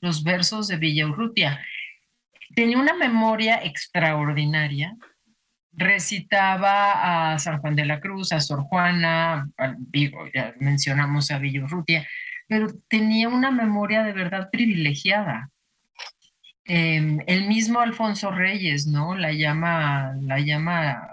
los 0.00 0.22
versos 0.22 0.68
de 0.68 0.76
Villaurrutia. 0.76 1.64
Tenía 2.54 2.78
una 2.78 2.94
memoria 2.94 3.60
extraordinaria, 3.62 4.96
recitaba 5.78 7.32
a 7.32 7.38
San 7.38 7.60
Juan 7.60 7.76
de 7.76 7.86
la 7.86 8.00
Cruz, 8.00 8.32
a 8.32 8.40
Sor 8.40 8.62
Juana, 8.62 9.48
ya 10.34 10.54
mencionamos 10.58 11.30
a 11.30 11.38
Villaurrutia, 11.38 12.06
pero 12.48 12.68
tenía 12.88 13.28
una 13.28 13.50
memoria 13.50 14.02
de 14.02 14.12
verdad 14.12 14.48
privilegiada. 14.50 15.50
Em, 16.64 17.20
el 17.26 17.46
mismo 17.46 17.80
Alfonso 17.80 18.30
Reyes, 18.30 18.86
¿no? 18.86 19.16
La 19.16 19.32
llama, 19.32 20.14
la 20.20 20.40
llama, 20.40 21.12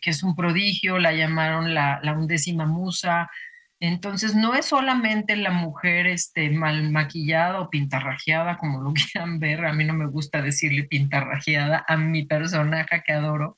que 0.00 0.10
es 0.10 0.22
un 0.22 0.34
prodigio, 0.34 0.98
la 0.98 1.12
llamaron 1.12 1.74
la, 1.74 2.00
undécima 2.16 2.66
musa. 2.66 3.28
Entonces, 3.80 4.34
no 4.34 4.54
es 4.54 4.66
solamente 4.66 5.36
la 5.36 5.50
mujer 5.52 6.08
este, 6.08 6.50
mal 6.50 6.90
maquillada 6.90 7.60
o 7.60 7.70
pintarrajeada, 7.70 8.58
como 8.58 8.82
lo 8.82 8.92
quieran 9.12 9.38
ver, 9.38 9.64
a 9.66 9.72
mí 9.72 9.84
no 9.84 9.94
me 9.94 10.06
gusta 10.06 10.42
decirle 10.42 10.84
pintarrajeada 10.84 11.84
a 11.86 11.96
mi 11.96 12.24
personaje 12.24 13.02
que 13.06 13.12
adoro, 13.12 13.56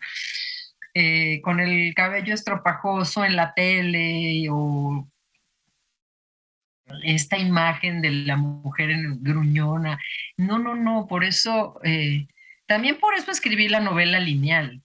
eh, 0.94 1.40
con 1.42 1.60
el 1.60 1.94
cabello 1.94 2.34
estropajoso 2.34 3.24
en 3.24 3.36
la 3.36 3.54
tele 3.54 4.48
o 4.50 5.08
esta 7.04 7.38
imagen 7.38 8.02
de 8.02 8.10
la 8.10 8.36
mujer 8.36 8.90
en 8.90 9.22
gruñona. 9.22 9.98
No, 10.36 10.58
no, 10.58 10.74
no, 10.74 11.06
por 11.06 11.24
eso, 11.24 11.80
eh, 11.84 12.26
también 12.66 12.98
por 12.98 13.14
eso 13.14 13.30
escribí 13.30 13.68
la 13.68 13.80
novela 13.80 14.20
lineal, 14.20 14.82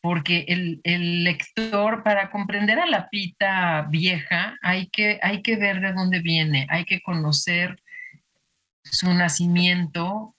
porque 0.00 0.44
el, 0.48 1.24
lector, 1.24 2.02
para 2.02 2.30
comprender 2.30 2.78
a 2.78 2.86
la 2.86 3.08
pita 3.08 3.86
vieja, 3.90 4.56
hay 4.62 4.88
que, 4.88 5.18
hay 5.22 5.42
que 5.42 5.56
ver 5.56 5.80
de 5.80 5.92
dónde 5.92 6.20
viene, 6.20 6.66
hay 6.70 6.84
que 6.84 7.00
conocer 7.00 7.80
su 8.84 9.12
nacimiento 9.12 10.34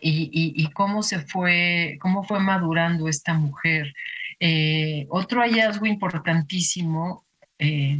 y, 0.00 0.70
cómo 0.74 1.02
se 1.02 1.18
fue, 1.18 1.98
cómo 2.00 2.22
fue 2.22 2.38
madurando 2.38 3.08
esta 3.08 3.34
mujer. 3.34 3.92
Eh, 4.38 5.06
otro 5.10 5.40
hallazgo 5.40 5.86
importantísimo 5.86 7.26
eh, 7.58 7.98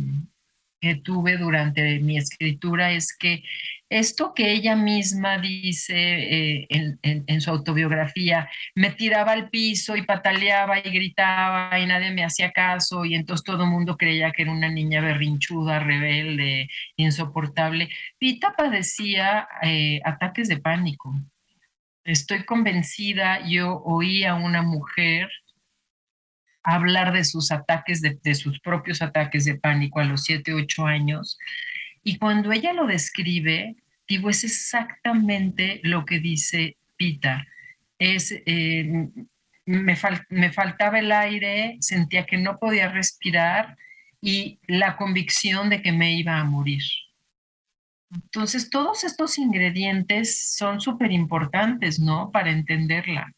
que 0.81 0.95
tuve 0.95 1.37
durante 1.37 1.99
mi 1.99 2.17
escritura 2.17 2.93
es 2.93 3.17
que 3.17 3.43
esto 3.91 4.35
que 4.35 4.53
ella 4.53 4.77
misma 4.77 5.39
dice 5.39 5.95
eh, 5.97 6.69
en, 7.03 7.41
su 7.41 7.51
autobiografía, 7.51 8.49
me 8.75 8.91
tiraba 8.91 9.33
al 9.33 9.49
piso 9.51 9.97
y 9.97 10.03
pataleaba 10.03 10.79
y 10.79 10.91
gritaba 10.91 11.79
y 11.79 11.87
nadie 11.87 12.11
me 12.13 12.25
hacía 12.25 12.53
caso 12.53 13.05
y 13.05 13.15
entonces 13.15 13.45
todo 13.45 13.65
el 13.65 13.71
mundo 13.71 13.97
creía 13.97 14.31
que 14.33 14.43
era 14.43 14.53
una 14.53 14.69
niña 14.69 15.01
berrinchuda, 15.01 15.81
rebelde, 15.81 16.69
insoportable. 16.97 17.89
Pita 18.19 18.55
padecía 18.57 19.49
eh, 19.63 20.01
ataques 20.05 20.49
de 20.49 20.59
pánico. 20.59 21.15
Estoy 22.05 22.45
convencida, 22.45 23.47
yo 23.47 23.83
oí 23.85 24.25
a 24.25 24.35
una 24.35 24.63
mujer 24.63 25.31
hablar 26.63 27.13
de 27.13 27.25
sus 27.25 27.51
ataques, 27.51 28.03
de, 28.03 28.35
sus 28.35 28.61
propios 28.61 29.01
ataques 29.01 29.45
de 29.47 29.55
pánico 29.55 30.01
a 30.01 30.05
los 30.05 30.25
7, 30.25 30.53
8 30.53 30.87
años. 30.87 31.39
Y 32.09 32.17
cuando 32.17 32.53
ella 32.53 32.73
lo 32.73 32.87
describe, 32.87 33.77
digo, 34.09 34.31
es 34.31 34.43
exactamente 34.43 35.83
lo 35.85 36.07
que 36.07 36.21
dice 36.21 36.79
Pita. 36.97 37.47
Es, 37.99 38.33
eh, 38.47 39.11
me, 39.67 39.95
me 40.31 40.51
faltaba 40.51 41.01
el 41.01 41.13
aire, 41.13 41.77
sentía 41.81 42.25
que 42.25 42.39
no 42.39 42.57
podía 42.57 42.89
respirar 42.89 43.77
y 44.23 44.59
la 44.67 44.97
convicción 44.97 45.69
de 45.69 45.83
que 45.83 45.93
me 45.93 46.17
iba 46.17 46.39
a 46.39 46.45
morir. 46.45 46.83
Entonces, 48.11 48.71
todos 48.71 49.05
estos 49.05 49.37
ingredientes 49.37 50.57
son 50.57 50.81
súper 50.81 51.13
importantes, 51.13 52.01
¿no? 52.01 52.31
Para 52.31 52.51
entenderla. 52.53 53.31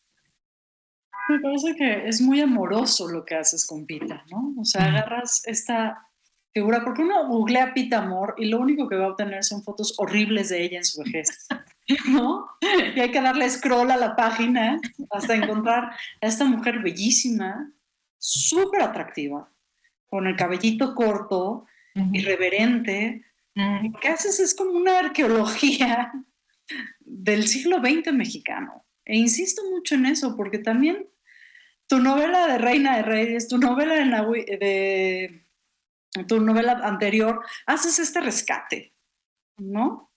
Me 1.29 1.41
parece 1.41 1.75
que 1.75 2.07
es 2.07 2.21
muy 2.21 2.41
amoroso 2.41 3.09
lo 3.09 3.25
que 3.25 3.35
haces 3.35 3.67
con 3.67 3.85
Pita, 3.85 4.25
¿no? 4.31 4.55
O 4.61 4.65
sea, 4.65 4.85
agarras 4.85 5.43
esta 5.47 6.07
figura, 6.53 6.85
porque 6.85 7.03
uno 7.03 7.27
googlea 7.27 7.75
Pita 7.75 7.99
Amor 7.99 8.35
y 8.39 8.47
lo 8.47 8.59
único 8.59 8.89
que 8.89 8.97
va 8.97 9.07
a 9.07 9.11
obtener 9.11 9.45
son 9.45 9.63
fotos 9.63 9.95
horribles 9.99 10.49
de 10.49 10.63
ella 10.65 10.79
en 10.79 10.85
su 10.85 11.03
vejez, 11.03 11.47
¿no? 12.09 12.47
Y 12.95 13.01
hay 13.01 13.11
que 13.11 13.21
darle 13.21 13.49
scroll 13.49 13.91
a 13.91 13.97
la 13.97 14.17
página 14.17 14.81
hasta 15.11 15.35
encontrar 15.35 15.91
a 16.21 16.27
esta 16.27 16.45
mujer 16.45 16.81
bellísima, 16.81 17.73
súper 18.19 18.83
atractiva, 18.83 19.51
con 20.07 20.27
el 20.27 20.37
cabellito 20.37 20.95
corto, 20.95 21.67
irreverente. 22.13 23.25
Lo 23.55 23.99
que 24.01 24.09
haces 24.09 24.41
es 24.41 24.55
como 24.55 24.73
una 24.73 24.99
arqueología 24.99 26.13
del 27.01 27.47
siglo 27.47 27.79
XX 27.79 28.13
mexicano. 28.13 28.85
E 29.05 29.17
insisto 29.17 29.63
mucho 29.71 29.97
en 29.97 30.07
eso, 30.07 30.37
porque 30.37 30.59
también 30.59 31.09
tu 31.89 31.99
novela 31.99 32.47
de 32.47 32.59
Reina 32.59 32.97
de 32.97 33.03
Reyes, 33.03 33.49
tu 33.49 33.59
novela 33.59 33.97
de, 33.97 35.45
tu 36.27 36.41
novela 36.41 36.73
anterior, 36.83 37.45
haces 37.67 37.99
este 37.99 38.21
rescate, 38.21 38.95
¿no? 39.59 40.13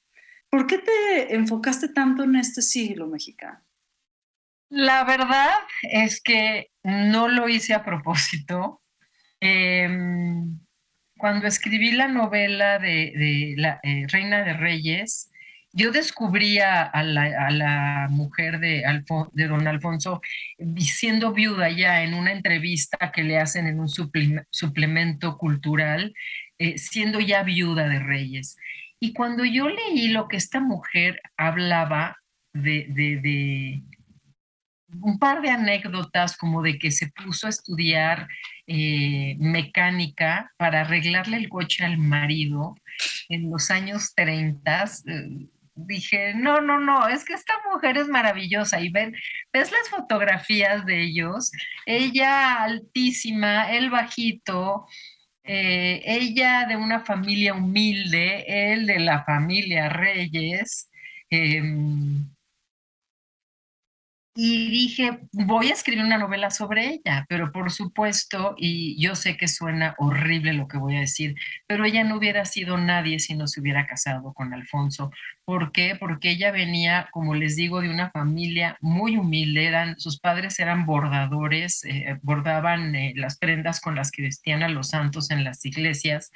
¿Por 0.50 0.68
qué 0.68 0.78
te 0.78 1.36
enfocaste 1.36 1.90
tanto 1.90 2.24
en 2.24 2.36
este 2.36 2.62
siglo 2.62 3.08
mexicano? 3.08 3.64
La 4.70 5.04
verdad 5.04 5.52
es 5.84 6.22
que 6.22 6.72
no 6.84 7.28
lo 7.28 7.48
hice 7.50 7.74
a 7.74 7.84
propósito. 7.84 8.82
Em, 9.40 10.60
cuando 11.18 11.48
escribí 11.48 11.92
la 11.92 12.08
novela 12.08 12.80
de, 12.80 13.54
la 13.58 13.80
eh, 13.84 14.06
Reina 14.08 14.44
de 14.44 14.54
Reyes, 14.54 15.32
yo 15.74 15.92
descubrí 15.92 16.60
a, 16.60 16.92
la, 17.04 18.08
mujer 18.10 18.60
de, 18.60 18.84
de, 19.34 19.48
don 19.48 19.68
Alfonso 19.68 20.22
siendo 20.78 21.34
viuda 21.34 21.70
ya 21.72 22.04
en 22.04 22.14
una 22.14 22.32
entrevista 22.32 23.12
que 23.12 23.24
le 23.24 23.40
hacen 23.40 23.66
en 23.66 23.80
un 23.80 23.90
suplemento 23.90 25.38
cultural, 25.38 26.14
eh, 26.60 26.78
siendo 26.78 27.20
ya 27.20 27.42
viuda 27.42 27.88
de 27.88 28.00
Reyes. 28.00 28.56
Y 29.00 29.14
cuando 29.14 29.44
yo 29.46 29.68
leí 29.68 30.10
lo 30.10 30.28
que 30.28 30.38
esta 30.38 30.60
mujer 30.60 31.20
hablaba 31.38 32.18
de, 32.54 33.82
un 35.02 35.18
par 35.18 35.42
de 35.42 35.50
anécdotas 35.50 36.38
como 36.38 36.62
de 36.62 36.78
que 36.78 36.92
se 36.92 37.08
puso 37.08 37.48
a 37.48 37.50
estudiar 37.50 38.28
eh, 38.68 39.36
mecánica 39.40 40.54
para 40.58 40.82
arreglarle 40.82 41.38
el 41.38 41.50
coche 41.50 41.84
al 41.84 41.98
marido 41.98 42.76
en 43.28 43.50
los 43.50 43.72
años 43.72 44.14
30, 44.16 44.86
dije, 45.76 46.34
no, 46.36 46.62
no, 46.62 46.80
no, 46.80 47.08
es 47.08 47.26
que 47.26 47.34
esta 47.34 47.54
mujer 47.72 47.98
es 47.98 48.08
maravillosa 48.08 48.82
y 48.82 48.90
ven, 48.90 49.16
ves 49.52 49.72
las 49.72 49.90
fotografías 49.90 50.86
de 50.86 51.04
ellos, 51.04 51.52
ella 51.86 52.64
altísima, 52.64 53.72
él 53.72 53.90
bajito, 53.90 54.86
eh, 55.44 56.02
ella 56.06 56.66
de 56.68 56.78
una 56.78 57.02
familia 57.02 57.54
humilde, 57.54 58.46
él 58.74 58.86
de 58.86 59.00
la 59.00 59.24
familia 59.24 59.90
Reyes. 59.90 60.90
Em, 61.30 62.33
y 64.36 64.70
dije, 64.72 65.20
voy 65.32 65.70
a 65.70 65.74
escribir 65.74 66.04
una 66.04 66.18
novela 66.18 66.50
sobre 66.50 66.88
ella, 66.90 67.26
pero 67.30 67.52
por 67.52 67.72
supuesto, 67.72 68.56
y 68.58 69.00
yo 69.00 69.14
sé 69.16 69.38
que 69.38 69.48
suena 69.48 69.94
horrible 70.00 70.54
lo 70.54 70.68
que 70.68 70.80
voy 70.80 70.96
a 70.96 71.02
decir, 71.02 71.36
pero 71.68 71.86
ella 71.86 72.04
no 72.04 72.18
hubiera 72.18 72.44
sido 72.46 72.78
nadie 72.78 73.20
si 73.20 73.36
no 73.36 73.48
se 73.48 73.62
hubiera 73.62 73.86
casado 73.86 74.34
con 74.34 74.54
Alfonso. 74.54 75.12
¿Por 75.46 75.72
qué? 75.72 75.96
Porque 76.00 76.32
ella 76.32 76.52
venía, 76.52 77.10
como 77.12 77.36
les 77.36 77.56
digo, 77.56 77.82
de 77.82 77.90
una 77.90 78.10
familia 78.10 78.78
muy 78.82 79.18
humilde, 79.18 79.68
eran, 79.68 80.00
sus 80.00 80.20
padres 80.20 80.58
eran 80.60 80.88
bordadores, 80.88 81.84
eh, 81.86 82.18
bordaban 82.24 82.96
eh, 82.96 83.14
las 83.16 83.38
prendas 83.38 83.80
con 83.82 83.96
las 83.96 84.10
que 84.10 84.24
vestían 84.24 84.64
a 84.64 84.70
los 84.70 84.90
santos 84.90 85.30
en 85.30 85.44
las 85.44 85.64
iglesias. 85.64 86.32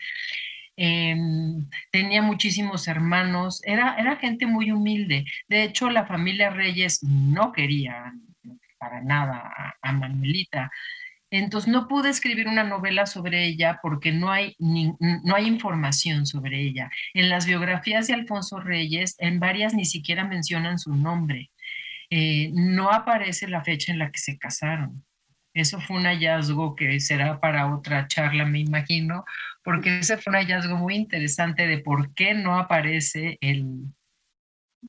Em, 0.80 1.68
tenía 1.92 2.22
muchísimos 2.22 2.88
hermanos, 2.88 3.62
era, 3.66 3.96
era 3.98 4.18
gente 4.18 4.46
muy 4.46 4.72
humilde. 4.72 5.26
De 5.48 5.64
hecho, 5.64 5.90
la 5.90 6.06
familia 6.06 6.52
Reyes 6.52 7.04
no 7.04 7.52
quería 7.52 8.14
para 8.78 9.02
nada 9.02 9.76
a, 9.82 9.92
Manuelita. 9.92 10.72
Entonces 11.32 11.70
no 11.72 11.88
pude 11.88 12.10
escribir 12.10 12.48
una 12.48 12.64
novela 12.64 13.06
sobre 13.08 13.46
ella 13.46 13.80
porque 13.82 14.12
no 14.12 14.32
hay, 14.32 14.56
no 14.60 15.36
hay 15.36 15.48
información 15.48 16.26
sobre 16.26 16.62
ella. 16.62 16.90
En 17.14 17.30
las 17.30 17.46
biografías 17.46 18.08
de 18.08 18.14
Alfonso 18.14 18.60
Reyes, 18.60 19.16
en 19.20 19.40
varias 19.40 19.74
ni 19.74 19.86
siquiera 19.86 20.26
mencionan 20.26 20.80
su 20.80 20.96
nombre. 20.96 21.50
Eh, 22.10 22.52
no 22.54 22.92
aparece 22.92 23.48
la 23.48 23.64
fecha 23.64 23.92
en 23.92 24.00
la 24.00 24.12
que 24.12 24.20
se 24.20 24.38
casaron. 24.38 25.04
Eso 25.54 25.82
fue 25.82 25.98
un 25.98 26.06
hallazgo 26.06 26.76
que 26.76 27.00
será 27.00 27.40
para 27.40 27.74
otra 27.76 28.08
charla, 28.08 28.46
me 28.46 28.60
imagino, 28.60 29.26
porque 29.68 30.00
ese 30.00 30.16
fue 30.16 30.32
un 30.32 30.38
hallazgo 30.38 30.78
muy 30.78 30.96
interesante 30.96 31.68
de 31.68 31.80
por 31.80 32.14
qué 32.14 32.34
no 32.34 32.58
aparece 32.58 33.38
el... 33.42 33.66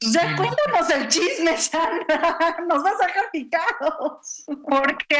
Ya 0.00 0.36
cuéntanos 0.36 0.88
el 0.94 1.08
chisme, 1.08 1.56
Sandra. 1.56 2.58
Nos 2.68 2.84
vas 2.84 2.94
a 3.02 3.30
picados. 3.32 4.44
Porque 4.46 5.16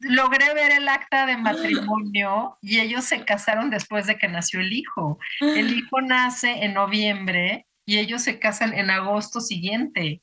logré 0.00 0.52
ver 0.54 0.72
el 0.72 0.88
acta 0.88 1.26
de 1.26 1.36
matrimonio 1.36 2.58
y 2.60 2.80
ellos 2.80 3.04
se 3.04 3.24
casaron 3.24 3.70
después 3.70 4.08
de 4.08 4.18
que 4.18 4.26
nació 4.26 4.58
el 4.58 4.72
hijo. 4.72 5.20
El 5.40 5.78
hijo 5.78 6.00
nace 6.00 6.64
en 6.64 6.74
noviembre 6.74 7.68
y 7.86 7.98
ellos 7.98 8.22
se 8.22 8.40
casan 8.40 8.74
en 8.74 8.90
agosto 8.90 9.40
siguiente. 9.40 10.22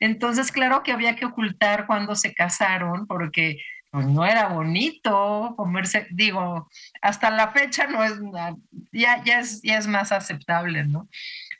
Entonces, 0.00 0.50
claro 0.50 0.82
que 0.82 0.90
había 0.90 1.14
que 1.14 1.26
ocultar 1.26 1.86
cuando 1.86 2.16
se 2.16 2.34
casaron 2.34 3.06
porque 3.06 3.58
pues, 3.90 4.06
no 4.06 4.24
era 4.24 4.48
bonito 4.48 5.54
comerse, 5.56 6.06
digo, 6.10 6.68
hasta 7.02 7.30
la 7.30 7.52
fecha 7.52 7.86
no 7.86 8.04
es, 8.04 8.12
ya, 8.92 9.22
ya, 9.24 9.40
es, 9.40 9.60
ya 9.62 9.78
es 9.78 9.86
más 9.86 10.12
aceptable, 10.12 10.84
¿no? 10.84 11.08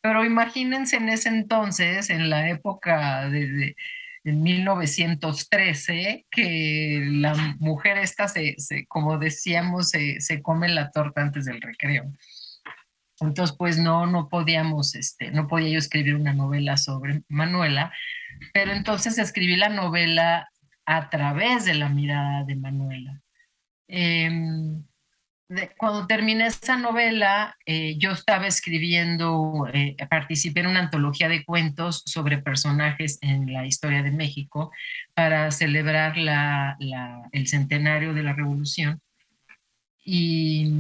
Pero 0.03 0.25
imagínense 0.25 0.97
en 0.97 1.09
ese 1.09 1.29
entonces, 1.29 2.11
en 2.11 2.31
la 2.31 2.49
época 2.49 3.29
de, 3.29 3.75
1913, 4.23 6.27
que 6.31 7.09
la 7.11 7.35
mujer 7.59 7.99
esta, 7.99 8.29
se, 8.29 8.55
como 8.87 9.19
decíamos, 9.19 9.90
se, 9.90 10.21
se 10.21 10.43
come 10.43 10.69
la 10.69 10.90
torta 10.90 11.23
antes 11.23 11.47
del 11.47 11.61
recreo. 11.61 12.12
Entonces, 13.21 13.57
pues 13.57 13.79
no, 13.79 14.07
no 14.07 14.29
podíamos, 14.29 14.95
este, 14.95 15.31
no 15.31 15.47
podía 15.47 15.71
yo 15.71 15.79
escribir 15.79 16.16
una 16.16 16.35
novela 16.35 16.77
sobre 16.77 17.23
Manuela, 17.29 17.93
pero 18.53 18.73
entonces 18.73 19.19
escribí 19.19 19.57
la 19.57 19.69
novela 19.69 20.50
a 20.90 21.09
través 21.09 21.64
de 21.66 21.74
la 21.74 21.88
mirada 21.88 22.42
de 22.42 22.57
Manuela. 22.57 23.22
Em, 23.87 24.83
cuando 25.79 26.09
terminé 26.09 26.46
esa 26.46 26.76
novela, 26.76 27.57
eh, 27.64 27.96
yo 27.98 28.11
estaba 28.11 28.48
escribiendo, 28.48 29.68
eh, 29.72 29.96
participé 30.09 30.61
en 30.61 30.66
una 30.66 30.81
antología 30.81 31.29
de 31.29 31.44
cuentos 31.44 32.03
sobre 32.07 32.38
personajes 32.38 33.18
en 33.22 33.53
la 33.53 33.66
historia 33.66 34.03
de 34.03 34.11
México 34.11 34.72
para 35.14 35.53
celebrar 35.53 36.14
el 37.33 37.46
centenario 37.46 38.12
de 38.12 38.22
la 38.24 38.33
revolución. 38.33 39.00
Y 40.05 40.72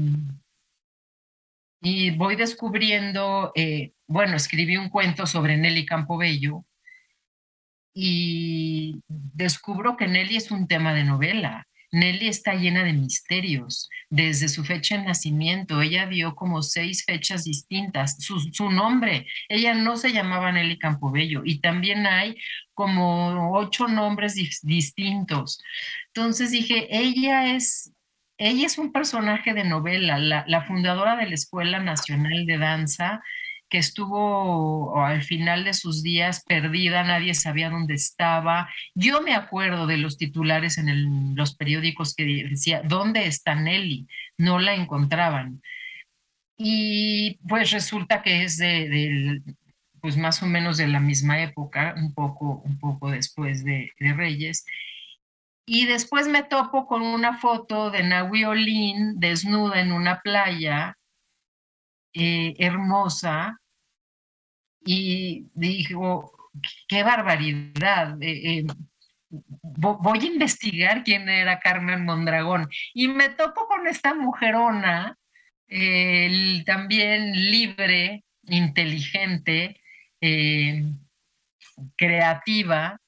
y 1.82 2.10
voy 2.10 2.36
descubriendo, 2.36 3.52
eh, 3.54 3.92
bueno, 4.06 4.36
escribí 4.36 4.76
un 4.76 4.90
cuento 4.90 5.26
sobre 5.26 5.56
Nelly 5.56 5.86
Campobello 5.86 6.66
y 7.94 9.02
descubro 9.08 9.96
que 9.96 10.08
Nelly 10.08 10.36
es 10.36 10.50
un 10.50 10.68
tema 10.68 10.94
de 10.94 11.04
novela. 11.04 11.66
Nelly 11.92 12.28
está 12.28 12.54
llena 12.54 12.84
de 12.84 12.92
misterios. 12.92 13.88
Desde 14.10 14.48
su 14.48 14.64
fecha 14.64 14.96
de 14.96 15.04
nacimiento, 15.04 15.82
ella 15.82 16.06
dio 16.06 16.34
como 16.34 16.62
seis 16.62 17.04
fechas 17.04 17.44
distintas. 17.44 18.16
Su, 18.20 18.70
nombre, 18.70 19.26
ella 19.48 19.74
no 19.74 19.96
se 19.96 20.12
llamaba 20.12 20.52
Nelly 20.52 20.78
Campobello 20.78 21.42
y 21.44 21.60
también 21.60 22.06
hay 22.06 22.36
como 22.74 23.52
ocho 23.56 23.88
nombres 23.88 24.34
distintos. 24.62 25.60
Entonces 26.14 26.50
dije, 26.52 26.86
ella 26.90 27.54
es 27.54 27.92
ella 28.40 28.66
es 28.66 28.78
un 28.78 28.90
personaje 28.90 29.52
de 29.52 29.64
novela, 29.64 30.18
la, 30.18 30.62
fundadora 30.62 31.14
de 31.14 31.26
la 31.28 31.34
Escuela 31.34 31.78
Nacional 31.78 32.46
de 32.46 32.56
Danza, 32.56 33.22
que 33.70 33.78
estuvo 33.78 35.02
al 35.02 35.22
final 35.22 35.64
de 35.64 35.72
sus 35.72 36.02
días 36.02 36.44
perdida, 36.44 37.04
nadie 37.04 37.34
sabía 37.34 37.70
dónde 37.70 37.94
estaba. 37.94 38.68
Yo 38.94 39.22
me 39.22 39.34
acuerdo 39.34 39.86
de 39.86 39.96
los 39.96 40.18
titulares 40.18 40.76
en 40.76 41.36
los 41.36 41.54
periódicos 41.54 42.14
que 42.14 42.46
decía, 42.50 42.82
¿dónde 42.84 43.26
está 43.26 43.54
Nelly? 43.54 44.08
No 44.36 44.58
la 44.58 44.74
encontraban. 44.74 45.62
Y 46.58 47.38
pues 47.48 47.70
resulta 47.70 48.22
que 48.22 48.42
es 48.42 48.58
de, 48.58 49.40
pues 50.00 50.16
más 50.16 50.42
o 50.42 50.46
menos 50.46 50.76
de 50.76 50.88
la 50.88 51.00
misma 51.00 51.40
época, 51.40 51.94
un 51.96 52.12
poco, 52.12 52.60
un 52.64 52.78
poco 52.78 53.10
después 53.10 53.64
de, 53.64 53.92
de 54.00 54.12
Reyes. 54.12 54.66
Y 55.64 55.86
después 55.86 56.26
me 56.26 56.42
topo 56.42 56.88
con 56.88 57.02
una 57.02 57.38
foto 57.38 57.92
de 57.92 58.02
Nahui 58.02 58.44
Olin 58.44 59.20
desnuda 59.20 59.80
en 59.80 59.92
una 59.92 60.20
playa 60.20 60.96
eh, 62.12 62.56
hermosa 62.58 63.59
y 64.84 65.46
digo, 65.54 66.32
qué 66.88 67.02
barbaridad. 67.02 68.20
Eh, 68.22 68.58
eh, 68.58 68.66
voy 69.28 70.18
a 70.18 70.26
investigar 70.26 71.04
quién 71.04 71.28
era 71.28 71.60
Carmen 71.60 72.04
Mondragón. 72.04 72.68
Y 72.94 73.08
me 73.08 73.28
topo 73.30 73.66
con 73.66 73.86
esta 73.86 74.14
mujerona, 74.14 75.16
también 76.66 77.32
libre, 77.32 78.24
inteligente, 78.42 79.80
creativa, 81.96 83.00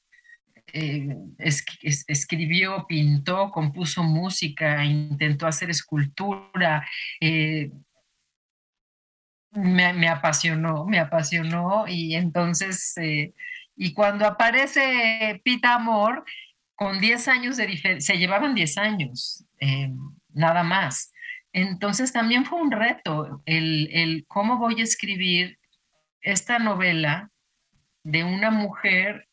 eh, 0.75 1.17
escribió, 1.39 2.87
pintó, 2.89 3.51
compuso 3.51 4.03
música, 4.03 4.85
intentó 4.85 5.47
hacer 5.47 5.71
escultura. 5.71 6.87
Eh, 9.55 9.93
me, 9.93 10.09
apasionó, 10.09 10.87
me 10.87 10.99
apasionó 10.99 11.87
y 11.89 12.15
entonces, 12.15 12.97
eh, 12.99 13.35
y 13.77 13.93
cuando 13.95 14.27
aparece 14.27 15.41
Pita 15.45 15.75
Amor, 15.75 16.25
con 16.75 17.01
10 17.01 17.29
años 17.29 17.57
de 17.57 17.67
diferencia, 17.67 18.15
se 18.15 18.19
llevaban 18.19 18.55
10 18.55 18.79
años, 18.79 19.45
nada 20.35 20.65
más. 20.65 21.13
Entonces 21.53 22.13
también 22.13 22.45
fue 22.45 22.61
un 22.61 22.73
reto 22.73 23.43
el, 23.45 23.89
el 23.93 24.25
cómo 24.27 24.59
voy 24.59 24.81
a 24.81 24.85
escribir 24.85 25.59
esta 26.23 26.59
novela 26.59 27.31
de 28.05 28.25
una 28.25 28.51
mujer 28.51 29.29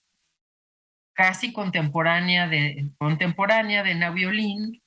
casi 1.13 1.51
contemporánea 1.51 2.47
de, 2.47 2.91
contemporánea 2.97 3.83
de 3.83 3.95
Naviolín, 3.95 4.81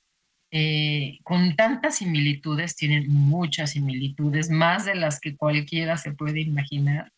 eh, 0.55 1.17
con 1.23 1.55
tantas 1.55 1.97
similitudes, 1.97 2.75
tienen 2.75 3.11
muchas 3.11 3.71
similitudes, 3.71 4.51
más 4.51 4.85
de 4.85 4.93
las 4.93 5.19
que 5.19 5.35
cualquiera 5.35 5.97
se 5.97 6.11
puede 6.11 6.41
imaginar, 6.41 7.11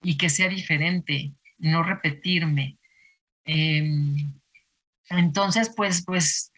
y 0.00 0.16
que 0.16 0.28
sea 0.30 0.48
diferente, 0.48 1.32
no 1.58 1.82
repetirme. 1.82 2.78
Em, 3.44 4.32
entonces, 5.10 5.72
pues, 5.76 6.04
pues, 6.04 6.52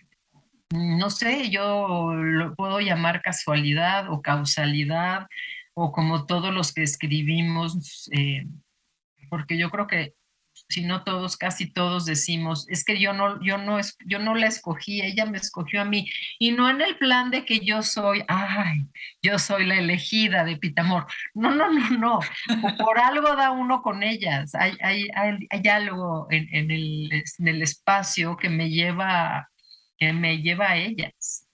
no 0.71 1.09
sé, 1.09 1.49
yo 1.49 2.13
lo 2.15 2.55
puedo 2.55 2.81
llamar 2.81 3.23
casualidad 3.23 4.13
o 4.13 4.21
causalidad, 4.21 5.27
o 5.73 5.91
como 5.91 6.27
todos 6.27 6.53
los 6.53 6.75
que 6.75 6.83
escribimos, 6.83 8.11
eh, 8.13 8.47
porque 9.31 9.57
yo 9.57 9.71
creo 9.71 9.87
que 9.87 10.13
si 10.69 10.85
no 10.85 11.03
todos, 11.03 11.37
casi 11.37 11.73
todos 11.73 12.05
decimos, 12.05 12.69
es 12.69 12.85
que 12.85 12.99
yo 12.99 13.13
no, 13.13 13.43
yo 13.43 13.59
no, 13.59 13.79
yo 14.07 14.19
no 14.19 14.35
la 14.35 14.47
escogí, 14.47 15.01
ella 15.01 15.25
me 15.27 15.39
escogió 15.39 15.81
a 15.81 15.85
mí, 15.85 16.11
y 16.39 16.53
no 16.53 16.69
en 16.69 16.81
el 16.81 16.97
plan 16.99 17.31
de 17.31 17.45
que 17.45 17.61
yo 17.61 17.83
soy, 17.83 18.23
ay, 18.29 18.87
yo 19.23 19.39
soy 19.39 19.65
la 19.65 19.77
elegida 19.77 20.45
de 20.45 20.57
Pitamor. 20.57 21.07
No, 21.35 21.55
no, 21.55 21.73
no, 21.73 21.91
no. 21.91 22.21
Por 22.79 22.99
algo 23.01 23.35
da 23.37 23.51
uno 23.51 23.83
con 23.83 24.03
ellas. 24.03 24.55
Hay, 24.55 24.77
hay, 24.83 25.09
hay, 25.15 25.69
algo 25.69 26.27
en, 26.31 26.71
el, 26.71 27.11
en 27.13 27.49
el 27.49 27.63
espacio 27.63 28.37
que 28.37 28.49
me 28.49 28.71
lleva, 28.71 29.49
que 29.99 30.13
me 30.13 30.39
lleva 30.43 30.71
a 30.71 30.77
ellas 30.77 31.48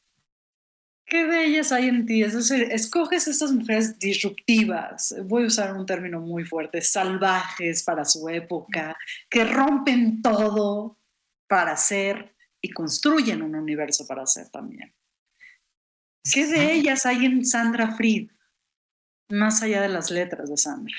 qué 1.07 1.25
bellas 1.25 1.73
hay 1.73 1.89
en 1.89 2.07
ti. 2.07 2.23
Es 2.23 2.35
decir, 2.35 2.69
escoges 2.71 3.29
estas 3.29 3.53
mujeres 3.53 3.99
disruptivas, 3.99 5.15
voy 5.25 5.45
a 5.45 5.47
usar 5.47 5.77
un 5.77 5.87
término 5.87 6.21
muy 6.21 6.45
fuerte, 6.45 6.81
salvajes 6.81 7.83
para 7.83 8.05
su 8.05 8.29
época, 8.29 8.97
que 9.29 9.45
rompen 9.45 10.23
todo 10.23 10.99
para 11.47 11.77
ser 11.77 12.35
y 12.61 12.71
construyen 12.71 13.43
un 13.43 13.55
universo 13.55 14.07
para 14.07 14.27
ser 14.27 14.49
también. 14.51 14.95
¿Qué 16.33 16.47
de 16.47 16.73
ellas 16.73 17.05
hay 17.05 17.27
en 17.27 17.45
Sandra 17.45 17.95
Fried, 17.95 18.31
más 19.29 19.63
allá 19.63 19.83
de 19.83 19.91
las 19.91 20.11
letras 20.11 20.49
de 20.49 20.57
Sandra? 20.57 20.97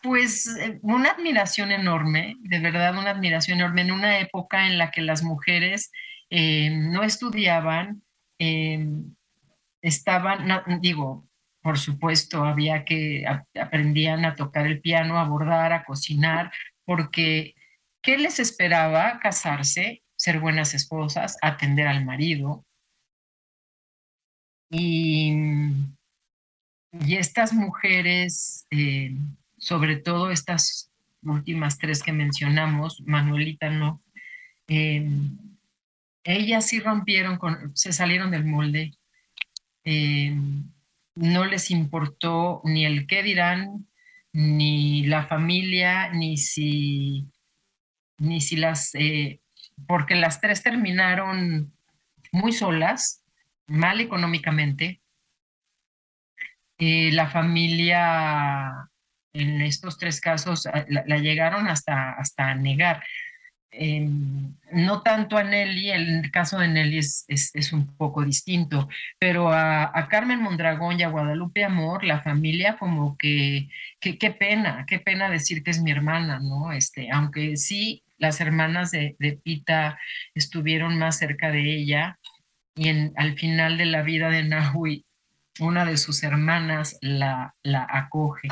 Pues 0.00 0.46
eh, 0.46 0.78
una 0.82 1.10
admiración 1.10 1.72
enorme, 1.72 2.36
de 2.40 2.60
verdad 2.60 2.96
una 2.96 3.10
admiración 3.10 3.58
enorme, 3.58 3.82
en 3.82 3.90
una 3.90 4.20
época 4.20 4.68
en 4.68 4.78
la 4.78 4.92
que 4.92 5.02
las 5.02 5.24
mujeres 5.24 5.90
eh, 6.30 6.70
no 6.70 7.02
estudiaban, 7.02 8.04
eh, 8.38 8.86
estaban, 9.82 10.80
digo, 10.80 11.28
por 11.62 11.78
supuesto, 11.78 12.44
había 12.44 12.84
que 12.84 13.24
aprendían 13.60 14.24
a 14.24 14.34
tocar 14.34 14.66
el 14.66 14.80
piano, 14.80 15.18
a 15.18 15.28
bordar, 15.28 15.72
a 15.72 15.84
cocinar, 15.84 16.52
porque 16.84 17.54
¿qué 18.02 18.16
les 18.16 18.38
esperaba? 18.38 19.18
Casarse, 19.20 20.02
ser 20.16 20.40
buenas 20.40 20.74
esposas, 20.74 21.36
atender 21.42 21.86
al 21.86 22.04
marido. 22.04 22.64
Y, 24.70 25.32
y 26.92 27.16
estas 27.16 27.52
mujeres, 27.52 28.66
eh, 28.70 29.14
sobre 29.56 29.96
todo 29.96 30.30
estas 30.30 30.90
últimas 31.22 31.78
tres 31.78 32.02
que 32.02 32.12
mencionamos, 32.12 33.02
Manuelita 33.06 33.70
no, 33.70 34.02
eh, 34.68 35.06
ellas 36.28 36.66
sí 36.66 36.78
rompieron, 36.80 37.38
con, 37.38 37.74
se 37.74 37.92
salieron 37.92 38.30
del 38.30 38.44
molde. 38.44 38.92
Eh, 39.84 40.36
no 41.14 41.44
les 41.46 41.70
importó 41.70 42.60
ni 42.64 42.84
el 42.84 43.06
qué 43.06 43.22
dirán, 43.22 43.88
ni 44.32 45.06
la 45.06 45.26
familia, 45.26 46.12
ni 46.12 46.36
si, 46.36 47.26
ni 48.18 48.42
si 48.42 48.56
las, 48.56 48.94
eh, 48.94 49.40
porque 49.86 50.16
las 50.16 50.40
tres 50.40 50.62
terminaron 50.62 51.72
muy 52.30 52.52
solas, 52.52 53.24
mal 53.66 54.00
económicamente. 54.00 55.00
Eh, 56.76 57.10
la 57.12 57.26
familia 57.28 58.90
en 59.32 59.62
estos 59.62 59.98
tres 59.98 60.20
casos 60.20 60.68
la, 60.88 61.04
la, 61.06 61.16
llegaron 61.18 61.68
hasta, 61.68 62.12
hasta 62.12 62.54
negar. 62.54 63.02
No 63.70 65.02
tanto 65.02 65.36
a 65.36 65.44
Nelly, 65.44 65.90
el 65.90 66.30
caso 66.30 66.58
de 66.58 66.68
Nelly 66.68 66.98
es, 66.98 67.24
es, 67.28 67.72
un 67.72 67.94
poco 67.96 68.24
distinto, 68.24 68.88
pero 69.18 69.52
a, 69.52 70.08
Carmen 70.10 70.40
Mondragón 70.40 70.98
y 70.98 71.02
a 71.02 71.08
Guadalupe 71.08 71.64
Amor, 71.64 72.04
la 72.04 72.20
familia 72.20 72.78
como 72.78 73.16
que, 73.18 73.68
que, 74.00 74.18
qué 74.18 74.30
pena, 74.30 74.84
qué 74.86 74.98
pena 74.98 75.30
decir 75.30 75.62
que 75.62 75.70
es 75.70 75.82
mi 75.82 75.90
hermana, 75.90 76.40
¿no? 76.40 76.72
Este, 76.72 77.10
aunque 77.12 77.56
sí, 77.56 78.02
las 78.18 78.40
hermanas 78.40 78.90
de, 78.90 79.16
de 79.18 79.32
Pita 79.32 79.98
estuvieron 80.34 80.98
más 80.98 81.18
cerca 81.18 81.50
de 81.50 81.76
ella 81.76 82.18
y 82.74 82.88
en, 82.88 83.12
al 83.16 83.34
final 83.38 83.76
de 83.76 83.86
la 83.86 84.02
vida 84.02 84.30
de 84.30 84.44
Nahui, 84.44 85.04
una 85.60 85.84
de 85.84 85.96
sus 85.96 86.22
hermanas 86.22 86.98
la, 87.00 87.54
la 87.62 87.86
acoge 87.88 88.48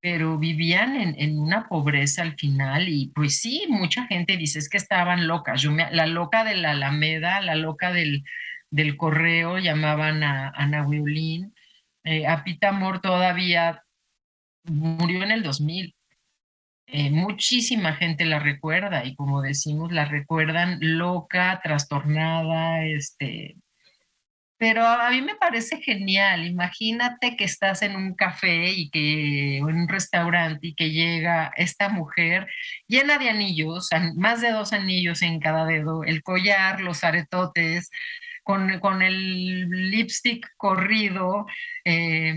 pero 0.00 0.38
vivían 0.38 0.96
en, 0.96 1.38
una 1.38 1.68
pobreza 1.68 2.22
al 2.22 2.34
final 2.36 2.88
y 2.88 3.08
pues 3.14 3.40
sí, 3.40 3.66
mucha 3.68 4.06
gente 4.06 4.36
dice 4.36 4.58
es 4.58 4.68
que 4.68 4.76
estaban 4.76 5.26
locas. 5.26 5.60
Yo 5.60 5.72
me, 5.72 5.90
la 5.90 6.06
loca 6.06 6.44
de 6.44 6.56
la 6.56 6.70
Alameda, 6.72 7.40
la 7.40 7.56
loca 7.56 7.92
del, 7.92 8.24
del 8.70 8.96
correo, 8.96 9.58
llamaban 9.58 10.22
a 10.22 10.50
Ana 10.50 10.86
Violín. 10.86 11.54
Eh, 12.04 12.26
a 12.26 12.44
Pita 12.44 12.68
Amor 12.68 13.00
todavía 13.00 13.82
murió 14.64 15.22
en 15.24 15.32
el 15.32 15.42
2000. 15.42 15.94
Eh, 16.90 17.10
muchísima 17.10 17.92
gente 17.94 18.24
la 18.24 18.38
recuerda 18.38 19.04
y 19.04 19.14
como 19.14 19.42
decimos, 19.42 19.92
la 19.92 20.06
recuerdan 20.06 20.78
loca, 20.80 21.60
trastornada, 21.62 22.84
este, 22.86 23.56
pero 24.58 24.84
a 24.84 25.10
mí 25.10 25.22
me 25.22 25.36
parece 25.36 25.80
genial. 25.80 26.44
Imagínate 26.46 27.36
que 27.36 27.44
estás 27.44 27.82
en 27.82 27.96
un 27.96 28.14
café 28.14 28.70
y 28.72 28.90
que, 28.90 29.58
en 29.58 29.64
un 29.64 29.88
restaurante 29.88 30.68
y 30.68 30.74
que 30.74 30.90
llega 30.90 31.52
esta 31.56 31.88
mujer 31.88 32.48
llena 32.88 33.18
de 33.18 33.30
anillos, 33.30 33.88
más 34.16 34.40
de 34.40 34.50
dos 34.50 34.72
anillos 34.72 35.22
en 35.22 35.38
cada 35.40 35.64
dedo, 35.64 36.02
el 36.04 36.22
collar, 36.22 36.80
los 36.80 37.04
aretotes, 37.04 37.90
con, 38.42 38.80
con 38.80 39.02
el 39.02 39.68
lipstick 39.90 40.48
corrido. 40.56 41.46
Eh, 41.84 42.34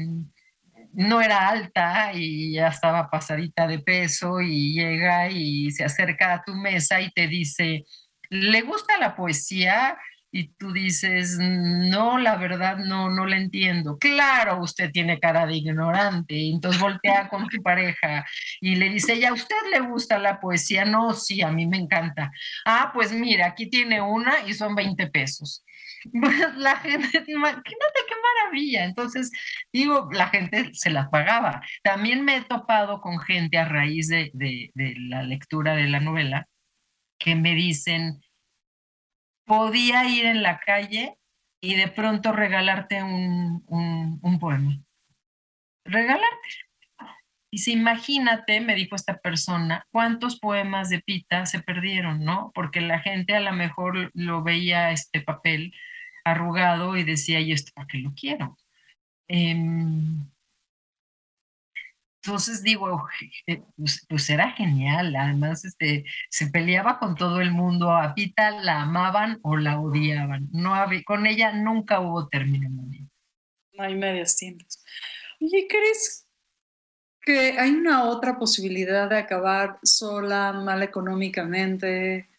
no 0.93 1.21
era 1.21 1.49
alta 1.49 2.11
y 2.13 2.53
ya 2.53 2.67
estaba 2.67 3.09
pasadita 3.09 3.65
de 3.67 3.79
peso 3.79 4.41
y 4.41 4.73
llega 4.73 5.29
y 5.29 5.71
se 5.71 5.85
acerca 5.85 6.33
a 6.33 6.43
tu 6.43 6.53
mesa 6.53 7.01
y 7.01 7.11
te 7.11 7.27
dice, 7.27 7.85
¿le 8.29 8.61
gusta 8.61 8.97
la 8.97 9.15
poesía? 9.15 9.97
Y 10.31 10.49
tú 10.53 10.71
dices, 10.71 11.37
no, 11.39 12.17
la 12.17 12.37
verdad 12.37 12.77
no, 12.77 13.09
no 13.09 13.25
la 13.25 13.37
entiendo. 13.37 13.97
Claro, 13.99 14.61
usted 14.61 14.89
tiene 14.91 15.19
cara 15.19 15.45
de 15.45 15.55
ignorante. 15.55 16.35
Y 16.35 16.53
entonces 16.53 16.81
voltea 16.81 17.27
con 17.29 17.47
tu 17.49 17.61
pareja 17.61 18.25
y 18.61 18.75
le 18.75 18.89
dice, 18.89 19.19
¿ya 19.19 19.29
a 19.29 19.33
usted 19.33 19.55
le 19.71 19.81
gusta 19.81 20.17
la 20.17 20.39
poesía? 20.39 20.85
No, 20.85 21.13
sí, 21.13 21.41
a 21.41 21.51
mí 21.51 21.67
me 21.67 21.77
encanta. 21.77 22.31
Ah, 22.65 22.91
pues 22.93 23.11
mira, 23.11 23.47
aquí 23.47 23.69
tiene 23.69 24.01
una 24.01 24.47
y 24.47 24.53
son 24.53 24.75
20 24.75 25.07
pesos. 25.07 25.65
Pues 26.19 26.57
la 26.57 26.77
gente, 26.77 27.23
imagínate 27.27 27.99
qué 28.07 28.15
maravilla. 28.43 28.85
Entonces, 28.85 29.31
digo, 29.71 30.09
la 30.11 30.29
gente 30.29 30.71
se 30.73 30.89
la 30.89 31.11
pagaba. 31.11 31.61
También 31.83 32.25
me 32.25 32.37
he 32.37 32.41
topado 32.41 33.01
con 33.01 33.19
gente 33.19 33.59
a 33.59 33.65
raíz 33.65 34.07
de, 34.07 34.31
de, 34.33 34.71
de 34.73 34.95
la 34.97 35.21
lectura 35.21 35.75
de 35.75 35.87
la 35.87 35.99
novela 35.99 36.47
que 37.19 37.35
me 37.35 37.53
dicen, 37.53 38.19
podía 39.51 40.05
ir 40.05 40.27
en 40.27 40.43
la 40.43 40.61
calle 40.61 41.17
y 41.59 41.75
de 41.75 41.89
pronto 41.89 42.31
regalarte 42.31 43.03
un, 43.03 43.61
un, 43.67 44.39
poema. 44.39 44.81
Regalarte. 45.83 46.47
Y 47.51 47.57
si 47.57 47.73
imagínate, 47.73 48.61
me 48.61 48.75
dijo 48.75 48.95
esta 48.95 49.17
persona, 49.17 49.85
cuántos 49.91 50.39
poemas 50.39 50.87
de 50.87 51.01
Pita 51.01 51.45
se 51.45 51.61
perdieron, 51.61 52.23
¿no? 52.23 52.53
Porque 52.55 52.79
la 52.79 52.99
gente 52.99 53.35
a 53.35 53.41
lo 53.41 53.51
mejor 53.51 54.09
lo 54.13 54.41
veía 54.41 54.91
este 54.91 55.19
papel 55.19 55.73
arrugado 56.23 56.95
y 56.95 57.03
decía, 57.03 57.41
¿y 57.41 57.51
esto 57.51 57.73
para 57.75 57.87
qué 57.87 57.97
lo 57.97 58.13
quiero? 58.13 58.57
Em, 59.27 60.29
entonces 62.23 62.61
digo, 62.61 63.07
eh, 63.47 63.63
pues, 63.75 64.05
pues, 64.07 64.29
era 64.29 64.51
genial, 64.51 65.15
además 65.15 65.65
este, 65.65 66.05
se 66.29 66.47
peleaba 66.47 66.99
con 66.99 67.15
todo 67.15 67.41
el 67.41 67.51
mundo, 67.51 67.91
a 67.91 68.13
Pita 68.13 68.51
la 68.51 68.83
amaban 68.83 69.39
o 69.41 69.57
la 69.57 69.79
odiaban, 69.79 70.47
no 70.51 70.75
había, 70.75 71.03
con 71.03 71.25
ella 71.25 71.51
nunca 71.51 71.99
hubo 71.99 72.27
término. 72.27 72.69
No 72.69 73.83
hay 73.83 73.95
medios 73.95 74.35
tiempos. 74.35 74.83
Oye, 75.39 75.65
¿crees 75.67 76.27
que 77.21 77.57
hay 77.57 77.71
una 77.71 78.03
otra 78.03 78.37
posibilidad 78.37 79.09
de 79.09 79.17
acabar 79.17 79.79
sola, 79.81 80.53
mal 80.53 80.83
económicamente 80.83 82.29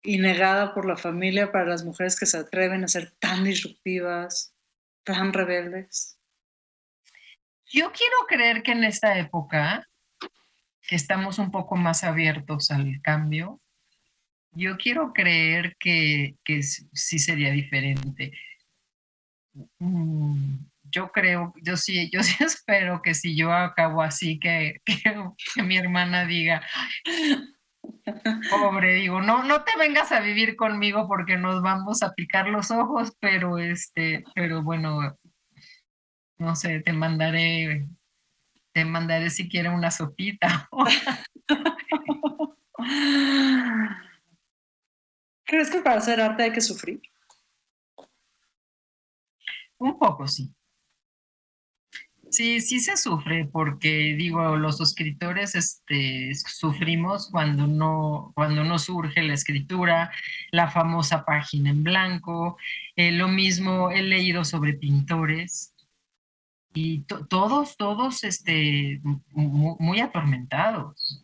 y 0.00 0.18
negada 0.18 0.74
por 0.74 0.86
la 0.86 0.96
familia 0.96 1.50
para 1.50 1.66
las 1.66 1.84
mujeres 1.84 2.18
que 2.18 2.26
se 2.26 2.38
atreven 2.38 2.84
a 2.84 2.88
ser 2.88 3.10
tan 3.18 3.42
disruptivas, 3.42 4.54
tan 5.02 5.32
rebeldes? 5.32 6.20
Yo 7.74 7.90
quiero 7.90 8.16
creer 8.28 8.62
que 8.62 8.70
en 8.70 8.84
esta 8.84 9.18
época, 9.18 9.84
que 10.86 10.94
estamos 10.94 11.40
un 11.40 11.50
poco 11.50 11.74
más 11.74 12.04
abiertos 12.04 12.70
al 12.70 13.00
cambio, 13.02 13.60
yo 14.52 14.76
quiero 14.76 15.12
creer 15.12 15.76
que, 15.80 16.36
que 16.44 16.62
sí 16.62 17.18
sería 17.18 17.50
diferente. 17.50 18.30
Mm, 19.80 20.66
yo 20.84 21.10
creo, 21.10 21.52
yo 21.62 21.76
sí, 21.76 22.08
yo 22.12 22.22
sí 22.22 22.36
espero 22.44 23.02
que 23.02 23.12
si 23.12 23.36
yo 23.36 23.52
acabo 23.52 24.02
así, 24.02 24.38
que, 24.38 24.80
que, 24.84 25.62
mi 25.64 25.76
hermana 25.76 26.26
diga, 26.26 26.62
pobre, 28.50 28.94
digo, 28.94 29.20
no, 29.20 29.42
no 29.42 29.64
te 29.64 29.72
vengas 29.76 30.12
a 30.12 30.20
vivir 30.20 30.54
conmigo 30.54 31.08
porque 31.08 31.36
nos 31.36 31.60
vamos 31.60 32.04
a 32.04 32.12
picar 32.12 32.46
los 32.46 32.70
ojos, 32.70 33.16
pero 33.18 33.58
este, 33.58 34.22
pero 34.36 34.62
bueno, 34.62 35.18
no 36.38 36.56
sé, 36.56 36.80
te 36.80 36.92
mandaré, 36.92 37.86
te 38.72 38.84
mandaré 38.84 39.30
si 39.30 39.48
quieres 39.48 39.72
una 39.72 39.90
sopita. 39.90 40.68
¿Crees 45.44 45.70
que 45.70 45.80
para 45.80 45.98
hacer 45.98 46.20
arte 46.20 46.42
hay 46.44 46.52
que 46.52 46.60
sufrir? 46.60 47.00
Un 49.78 49.98
poco, 49.98 50.26
sí. 50.26 50.52
Sí, 52.30 52.60
sí 52.60 52.80
se 52.80 52.96
sufre 52.96 53.44
porque 53.44 54.16
digo, 54.16 54.56
los 54.56 54.80
escritores 54.80 55.54
este, 55.54 56.34
sufrimos 56.34 57.30
cuando 57.30 57.68
no, 57.68 58.32
cuando 58.34 58.64
no 58.64 58.80
surge 58.80 59.22
la 59.22 59.34
escritura, 59.34 60.10
la 60.50 60.68
famosa 60.68 61.24
página 61.24 61.70
en 61.70 61.84
blanco. 61.84 62.56
Eh, 62.96 63.12
lo 63.12 63.28
mismo 63.28 63.90
he 63.90 64.02
leído 64.02 64.44
sobre 64.44 64.72
pintores 64.72 65.73
y 66.74 67.02
todos, 67.30 67.76
todos 67.76 68.24
este, 68.24 69.00
muy, 69.30 70.00
atormentados. 70.00 71.22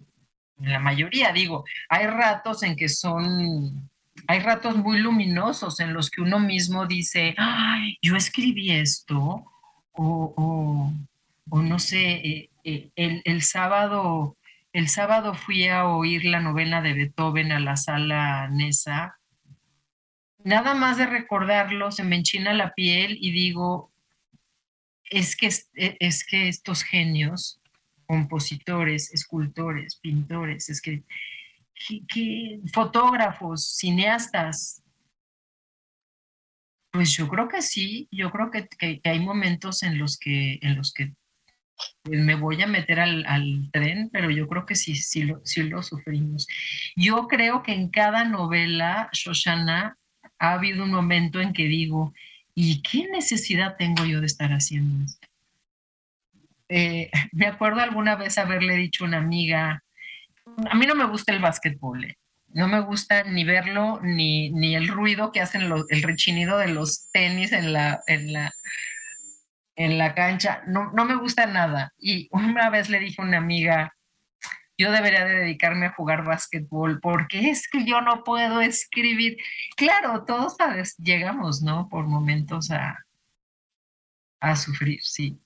La 0.58 0.78
mayoría, 0.78 1.32
digo, 1.32 1.64
hay 1.88 2.06
ratos 2.06 2.62
en 2.62 2.76
que 2.76 2.88
son, 2.88 3.90
hay 4.28 4.38
ratos 4.40 4.76
muy 4.76 4.98
luminosos 5.00 5.80
en 5.80 5.92
los 5.92 6.08
que 6.08 6.20
uno 6.22 6.38
mismo 6.38 6.86
dice, 6.86 7.34
ay, 7.36 7.98
yo 8.00 8.14
escribí 8.14 8.70
esto, 8.70 9.44
o, 9.92 10.92
no 11.50 11.78
sé, 11.78 12.12
eh, 12.12 12.50
eh, 12.62 12.90
el, 12.94 13.22
el, 13.24 13.42
sábado, 13.42 14.36
el 14.72 14.88
sábado 14.88 15.34
fui 15.34 15.66
a 15.66 15.88
oír 15.88 16.24
la 16.26 16.40
novena 16.40 16.80
de 16.80 16.94
Beethoven 16.94 17.50
a 17.50 17.58
la 17.58 17.76
sala 17.76 18.48
Nesa. 18.48 19.16
Nada 20.44 20.74
más 20.74 20.96
de 20.96 21.06
recordarlo, 21.06 21.90
se 21.90 22.04
me 22.04 22.16
enchina 22.16 22.54
la 22.54 22.72
piel 22.72 23.18
y 23.20 23.32
digo, 23.32 23.89
es 25.10 25.36
que, 25.36 25.48
e, 25.74 25.96
es 26.00 26.24
que 26.24 26.48
estos 26.48 26.82
genios, 26.82 27.60
compositores, 28.06 29.12
escultores, 29.12 29.96
pintores, 29.96 30.70
es 30.70 30.80
que, 30.80 31.02
fotógrafos, 32.72 33.76
cineastas, 33.76 34.82
pues 36.92 37.16
yo 37.16 37.28
creo 37.28 37.48
que 37.48 37.62
sí, 37.62 38.08
yo 38.10 38.30
creo 38.30 38.50
que, 38.50 39.00
hay 39.04 39.20
momentos 39.20 39.82
en 39.82 39.98
los 39.98 40.18
que, 40.18 40.58
en 40.62 40.76
los 40.76 40.92
que 40.92 41.14
pues, 42.02 42.20
me 42.20 42.34
voy 42.34 42.60
a 42.62 42.66
meter 42.66 43.00
al, 43.00 43.70
tren, 43.72 44.10
pero 44.12 44.30
yo 44.30 44.46
creo 44.46 44.66
que 44.66 44.74
sí, 44.74 44.94
sí 44.94 45.22
lo, 45.22 45.40
sí 45.44 45.62
lo 45.62 45.82
sufrimos. 45.82 46.46
Yo 46.96 47.28
creo 47.28 47.62
que 47.62 47.72
en 47.72 47.90
cada 47.90 48.24
novela, 48.24 49.08
Shoshana, 49.12 49.96
ha 50.38 50.52
habido 50.52 50.84
un 50.84 50.90
momento 50.90 51.40
en 51.40 51.52
que 51.52 51.64
digo, 51.64 52.12
¿y 52.62 52.82
qué 52.82 53.08
necesidad 53.10 53.76
tengo 53.78 54.04
yo 54.04 54.20
de 54.20 54.26
estar 54.26 54.50
haciendo 54.50 55.02
esto? 55.02 55.26
Eh, 56.68 57.10
me 57.32 57.46
acuerdo 57.46 57.80
alguna 57.80 58.16
vez 58.16 58.36
haberle 58.36 58.76
dicho 58.76 59.04
a 59.04 59.08
una 59.08 59.16
amiga, 59.16 59.82
a 60.70 60.74
mí 60.74 60.86
no 60.86 60.94
me 60.94 61.06
gusta 61.06 61.32
el 61.32 61.40
básquetbol, 61.40 62.04
eh, 62.04 62.16
no 62.48 62.68
me 62.68 62.80
gusta 62.80 63.22
ni 63.22 63.44
verlo, 63.44 64.00
ni, 64.02 64.50
ni 64.50 64.76
el 64.76 64.88
ruido 64.88 65.32
que 65.32 65.40
hacen 65.40 65.72
el 65.88 66.02
rechinido 66.02 66.58
de 66.58 66.68
los 66.68 67.10
tenis 67.12 67.52
en 67.52 67.72
la, 67.72 68.02
en 68.06 68.32
la, 68.34 68.52
en 69.76 69.96
la 69.96 70.14
cancha, 70.14 70.62
no, 70.66 70.92
no 70.92 71.06
me 71.06 71.16
gusta 71.16 71.46
nada. 71.46 71.94
Y 71.98 72.28
una 72.30 72.68
vez 72.68 72.90
le 72.90 73.00
dije 73.00 73.22
a 73.22 73.24
una 73.24 73.38
amiga, 73.38 73.94
yo 74.80 74.90
debería 74.90 75.24
de 75.26 75.36
dedicarme 75.36 75.86
a 75.86 75.92
jugar 75.92 76.24
básquetbol 76.24 77.00
porque 77.00 77.50
es 77.50 77.68
que 77.68 77.84
yo 77.84 78.00
no 78.00 78.24
puedo 78.24 78.60
escribir. 78.60 79.36
Claro, 79.76 80.24
todos 80.24 80.56
llegamos, 80.98 81.62
¿no? 81.62 81.88
Por 81.88 82.06
momentos 82.06 82.70
a, 82.70 83.04
a 84.40 84.56
sufrir, 84.56 85.00
sí. 85.02 85.38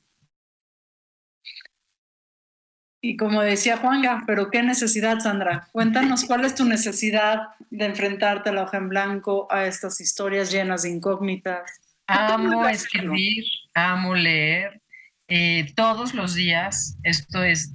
Y 3.01 3.17
como 3.17 3.43
decía 3.43 3.77
Juanga, 3.77 4.23
pero 4.27 4.51
qué 4.51 4.63
necesidad, 4.63 5.19
Sandra. 5.19 5.69
Cuéntanos 5.73 6.25
cuál 6.25 6.47
es 6.47 6.55
tu 6.55 6.65
necesidad 6.65 7.49
de 7.69 7.85
enfrentarte 7.85 8.49
a 8.49 8.53
la 8.53 8.63
hoja 8.63 8.79
en 8.79 8.89
blanco, 8.89 9.47
a 9.51 9.67
estas 9.67 10.01
historias 10.01 10.51
llenas 10.51 10.85
de 10.85 10.91
incógnitas. 10.91 11.83
Amo 12.07 12.67
escribir, 12.67 13.45
amo 13.75 14.15
leer. 14.15 14.81
Eh, 15.29 15.73
todos 15.75 16.15
los 16.15 16.35
días, 16.35 16.99
esto 17.03 17.43
es, 17.43 17.75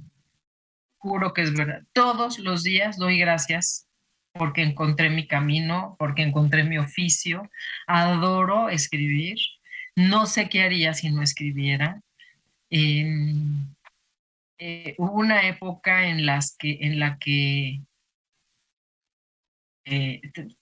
juro 1.00 1.32
que 1.32 1.42
es 1.42 1.52
verdad, 1.52 1.82
todos 1.92 2.38
los 2.38 2.62
días 2.62 2.98
doy 2.98 3.18
gracias 3.18 3.88
porque 4.32 4.62
encontré 4.62 5.10
mi 5.10 5.26
camino, 5.26 5.96
porque 5.98 6.22
encontré 6.22 6.64
mi 6.64 6.78
oficio. 6.78 7.50
Adoro 7.86 8.68
escribir. 8.68 9.38
No 9.96 10.26
sé 10.26 10.48
qué 10.48 10.62
haría 10.62 10.94
si 10.94 11.10
no 11.10 11.22
escribiera. 11.22 12.00
Eh, 12.70 13.34
hubo 14.98 15.12
una 15.12 15.48
época 15.48 16.06
en, 16.06 16.26
las 16.26 16.56
que, 16.56 16.78
en 16.82 17.00
la 17.00 17.18
que 17.18 17.80
eh, 19.86 20.20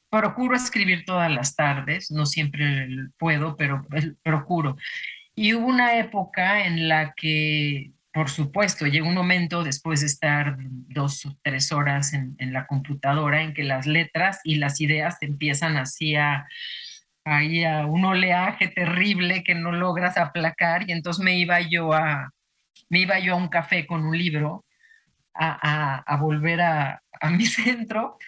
procuro 0.08 0.56
escribir 0.56 1.04
todas 1.04 1.30
las 1.30 1.54
tardes, 1.54 2.10
no 2.10 2.24
siempre 2.24 2.88
puedo, 3.18 3.56
pero 3.56 3.86
procuro. 4.22 4.76
Y 5.34 5.54
hubo 5.54 5.66
una 5.66 5.98
época 5.98 6.66
en 6.66 6.88
la 6.88 7.12
que, 7.14 7.92
por 8.12 8.30
supuesto, 8.30 8.86
llega 8.86 9.06
un 9.06 9.14
momento 9.14 9.62
después 9.62 10.00
de 10.00 10.06
estar 10.06 10.56
dos 10.58 11.26
o 11.26 11.36
tres 11.42 11.72
horas 11.72 12.14
en, 12.14 12.36
la 12.52 12.66
computadora 12.66 13.42
en 13.42 13.54
que 13.54 13.64
las 13.64 13.86
letras 13.86 14.40
y 14.44 14.56
las 14.56 14.80
ideas 14.80 15.18
te 15.18 15.26
empiezan 15.26 15.76
así 15.76 16.16
a, 16.16 16.46
a 17.24 17.86
un 17.86 18.04
oleaje 18.04 18.68
terrible 18.68 19.44
que 19.44 19.54
no 19.54 19.72
logras 19.72 20.16
aplacar 20.16 20.88
y 20.88 20.92
entonces 20.92 21.22
me 21.22 21.36
iba 21.38 21.60
yo 21.60 21.92
a, 21.92 22.32
me 22.88 23.00
iba 23.00 23.18
yo 23.18 23.34
a 23.34 23.36
un 23.36 23.48
café 23.48 23.86
con 23.86 24.04
un 24.04 24.16
libro 24.16 24.64
a, 25.34 26.16
volver 26.20 26.60
a, 26.60 27.02
mi 27.30 27.46
centro 27.46 28.18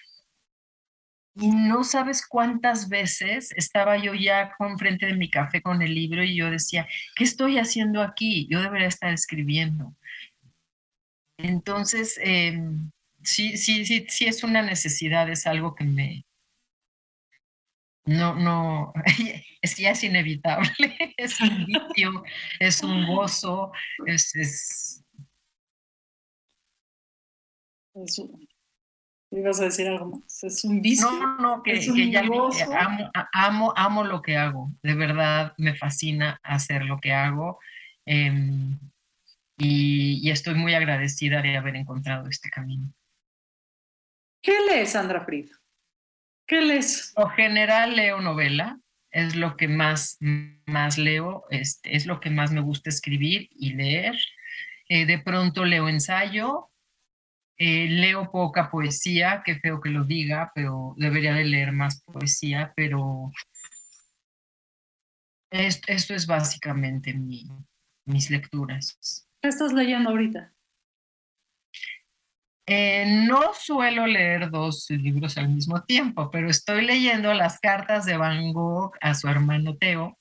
y 1.40 1.50
no 1.50 1.84
sabes 1.84 2.26
cuántas 2.26 2.90
veces 2.90 3.52
estaba 3.56 3.96
yo 3.96 4.14
ya 4.14 4.52
con 4.58 4.78
frente 4.78 5.06
de 5.06 5.14
mi 5.14 5.30
café 5.30 5.62
con 5.62 5.80
el 5.80 5.94
libro 5.94 6.22
y 6.22 6.36
yo 6.36 6.50
decía, 6.50 6.86
¿qué 7.16 7.24
estoy 7.24 7.58
haciendo 7.58 8.02
aquí? 8.02 8.46
Yo 8.50 8.60
debería 8.60 8.88
estar 8.88 9.12
escribiendo. 9.12 9.96
Entonces, 11.38 12.18
em, 12.22 12.90
sí, 13.22 13.56
sí, 13.56 13.86
sí, 13.86 14.06
sí 14.08 14.26
es 14.26 14.44
una 14.44 14.60
necesidad, 14.60 15.30
es 15.30 15.46
algo 15.46 15.74
que 15.74 15.84
me... 15.84 16.26
No, 18.04 18.34
no, 18.34 18.92
es, 19.62 19.76
ya 19.78 19.92
es 19.92 20.04
inevitable, 20.04 20.70
es 21.16 21.40
un 21.40 21.64
vicio, 21.64 22.22
es 22.58 22.82
un 22.82 23.06
gozo, 23.06 23.72
es... 24.06 24.34
es... 24.36 25.04
ibas 29.30 29.60
a 29.60 29.64
decir 29.64 29.88
algo 29.88 30.06
más, 30.06 30.44
es 30.44 30.64
un 30.64 30.82
vicio. 30.82 31.10
No, 31.10 31.38
no, 31.38 31.62
que, 31.62 31.78
que 31.78 32.10
ya 32.10 32.20
amo, 32.20 32.50
amo, 33.32 33.72
amo 33.76 34.04
lo 34.04 34.22
que 34.22 34.36
hago, 34.36 34.70
de 34.82 34.94
verdad 34.94 35.54
me 35.56 35.76
fascina 35.76 36.40
hacer 36.42 36.84
lo 36.84 37.00
que 37.00 37.12
hago 37.12 37.60
em, 38.06 38.78
y, 39.56 40.20
y 40.26 40.30
estoy 40.30 40.54
muy 40.54 40.74
agradecida 40.74 41.42
de 41.42 41.56
haber 41.56 41.76
encontrado 41.76 42.28
este 42.28 42.50
camino. 42.50 42.92
¿Qué 44.42 44.54
lees, 44.68 44.90
Sandra 44.92 45.24
Frida? 45.24 45.54
¿Qué 46.46 46.62
lees? 46.62 47.12
Por 47.14 47.30
general 47.32 47.94
leo 47.94 48.20
novela, 48.20 48.80
es 49.10 49.36
lo 49.36 49.56
que 49.56 49.68
más, 49.68 50.18
más 50.66 50.98
leo, 50.98 51.44
este, 51.50 51.94
es 51.94 52.06
lo 52.06 52.20
que 52.20 52.30
más 52.30 52.52
me 52.52 52.60
gusta 52.60 52.88
escribir 52.88 53.48
y 53.52 53.74
leer. 53.74 54.16
Eh, 54.88 55.06
de 55.06 55.18
pronto 55.18 55.64
leo 55.64 55.88
ensayo, 55.88 56.69
eh, 57.62 57.88
leo 57.90 58.30
poca 58.30 58.70
poesía, 58.70 59.42
qué 59.44 59.54
feo 59.54 59.82
que 59.82 59.90
lo 59.90 60.04
diga, 60.04 60.50
pero 60.54 60.94
debería 60.96 61.34
de 61.34 61.44
leer 61.44 61.72
más 61.72 62.02
poesía, 62.04 62.72
pero 62.74 63.30
esto, 65.50 66.14
es 66.14 66.26
básicamente 66.26 67.12
mis 67.12 68.30
lecturas. 68.30 69.28
¿Qué 69.42 69.50
estás 69.50 69.74
leyendo 69.74 70.08
ahorita? 70.08 70.54
Eh, 72.66 73.26
no 73.28 73.52
suelo 73.52 74.06
leer 74.06 74.50
dos 74.50 74.88
libros 74.88 75.36
al 75.36 75.50
mismo 75.50 75.82
tiempo, 75.82 76.30
pero 76.30 76.48
estoy 76.48 76.86
leyendo 76.86 77.34
las 77.34 77.60
cartas 77.60 78.06
de 78.06 78.16
Van 78.16 78.54
Gogh 78.54 78.92
a 79.02 79.12
su 79.12 79.28
hermano 79.28 79.76
Teo, 79.76 80.18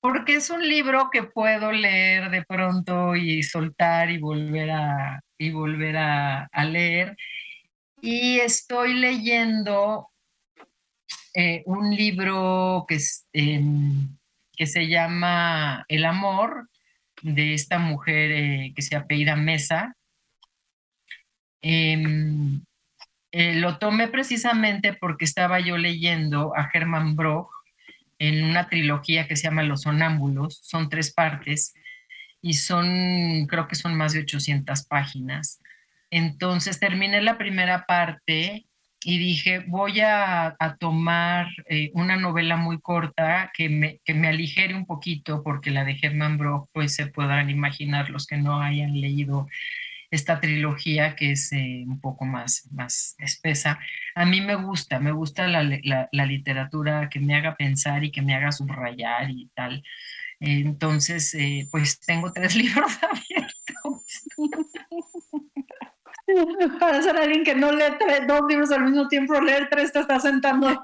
porque 0.00 0.34
es 0.34 0.50
un 0.50 0.66
libro 0.66 1.10
que 1.12 1.22
puedo 1.22 1.70
leer 1.70 2.30
de 2.30 2.44
pronto 2.44 3.14
y 3.14 3.44
soltar 3.44 4.10
y 4.10 4.18
volver 4.18 4.70
a, 4.72 5.20
y 5.38 5.50
volver 5.50 5.96
a, 5.96 6.48
leer. 6.64 7.16
Y 8.00 8.38
estoy 8.40 8.94
leyendo 8.94 10.08
eh, 11.34 11.62
un 11.66 11.94
libro 11.94 12.84
que, 12.88 12.98
em, 13.32 14.16
que 14.56 14.66
se 14.66 14.86
llama 14.88 15.84
El 15.88 16.04
amor, 16.04 16.68
de 17.22 17.54
esta 17.54 17.78
mujer 17.78 18.30
eh, 18.32 18.72
que 18.76 18.82
se 18.82 18.96
apellida 18.96 19.34
Mesa, 19.34 19.96
Em, 21.66 22.62
eh, 23.32 23.54
lo 23.54 23.78
tomé 23.78 24.08
precisamente 24.08 24.92
porque 24.92 25.24
estaba 25.24 25.60
yo 25.60 25.78
leyendo 25.78 26.54
a 26.54 26.68
Hermann 26.70 27.16
Broch 27.16 27.48
en 28.18 28.44
una 28.44 28.68
trilogía 28.68 29.26
que 29.26 29.34
se 29.34 29.44
llama 29.44 29.62
Los 29.62 29.82
Sonámbulos, 29.82 30.60
son 30.62 30.90
tres 30.90 31.14
partes 31.14 31.72
y 32.44 32.52
son, 32.52 33.46
creo 33.46 33.66
que 33.68 33.74
son 33.74 33.94
más 33.94 34.12
de 34.12 34.20
800 34.20 34.84
páginas. 34.84 35.62
Entonces 36.10 36.78
terminé 36.78 37.22
la 37.22 37.38
primera 37.38 37.86
parte 37.86 38.66
y 39.02 39.18
dije, 39.18 39.64
voy 39.66 40.00
a, 40.00 40.54
tomar 40.78 41.46
eh, 41.70 41.90
una 41.94 42.16
novela 42.16 42.56
muy 42.56 42.80
corta 42.82 43.50
que 43.54 43.70
me, 43.70 44.00
que 44.04 44.12
me 44.12 44.28
aligere 44.28 44.74
un 44.74 44.84
poquito, 44.84 45.42
porque 45.42 45.70
la 45.70 45.84
de 45.84 45.98
Hermann 46.02 46.36
Broch, 46.36 46.68
pues 46.74 46.94
se 46.94 47.06
podrán 47.06 47.48
imaginar 47.48 48.10
los 48.10 48.26
que 48.26 48.36
no 48.36 48.60
hayan 48.60 49.00
leído 49.00 49.48
esta 50.10 50.38
trilogía 50.38 51.16
que 51.16 51.32
es 51.32 51.50
eh, 51.52 51.84
un 51.86 51.98
poco 51.98 52.26
más, 52.26 52.68
más 52.72 53.16
espesa. 53.18 53.78
A 54.14 54.26
mí 54.26 54.42
me 54.42 54.54
gusta, 54.54 55.00
me 55.00 55.12
gusta 55.12 55.48
la, 55.48 56.26
literatura 56.26 57.08
que 57.08 57.20
me 57.20 57.34
haga 57.34 57.56
pensar 57.56 58.04
y 58.04 58.10
que 58.10 58.22
me 58.22 58.34
haga 58.34 58.52
subrayar 58.52 59.30
y 59.30 59.48
tal. 59.54 59.82
Entonces, 60.44 61.34
eh, 61.34 61.68
pues 61.70 62.00
tengo 62.00 62.32
tres 62.32 62.54
libros 62.56 62.92
abiertos. 63.02 64.24
Para 66.80 67.02
ser 67.02 67.16
alguien 67.16 67.44
que 67.44 67.54
no 67.54 67.70
lee 67.70 67.84
dos 68.26 68.40
libros 68.48 68.70
al 68.70 68.84
mismo 68.84 69.08
tiempo, 69.08 69.38
leer 69.40 69.68
tres 69.70 69.92
te 69.92 70.00
está 70.00 70.18
sentando 70.18 70.82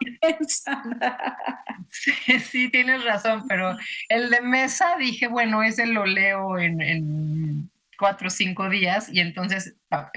Sí, 1.88 2.12
sí, 2.40 2.68
tienes 2.70 3.02
razón, 3.04 3.46
pero 3.48 3.76
el 4.08 4.30
de 4.30 4.42
mesa 4.42 4.96
dije, 4.98 5.28
bueno, 5.28 5.62
ese 5.62 5.86
lo 5.86 6.04
leo 6.04 6.58
en 6.58 7.70
cuatro 8.00 8.28
o 8.28 8.30
cinco 8.30 8.68
días 8.70 9.10
y 9.12 9.20
entonces 9.20 9.76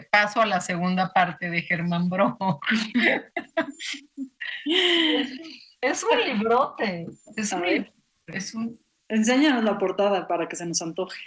paso 0.10 0.42
a 0.42 0.46
la 0.46 0.62
segunda 0.62 1.12
parte 1.12 1.50
de 1.50 1.62
Germán 1.62 2.10
Bro. 2.10 2.38
es 5.82 6.04
un 6.04 6.20
librote. 6.22 7.06
Es 7.36 7.52
un, 7.52 7.66
es 8.28 8.56
un... 8.56 8.80
Enséñanos 9.14 9.64
la 9.64 9.78
portada 9.78 10.28
para 10.28 10.48
que 10.48 10.56
se 10.56 10.66
nos 10.66 10.82
antoje. 10.82 11.22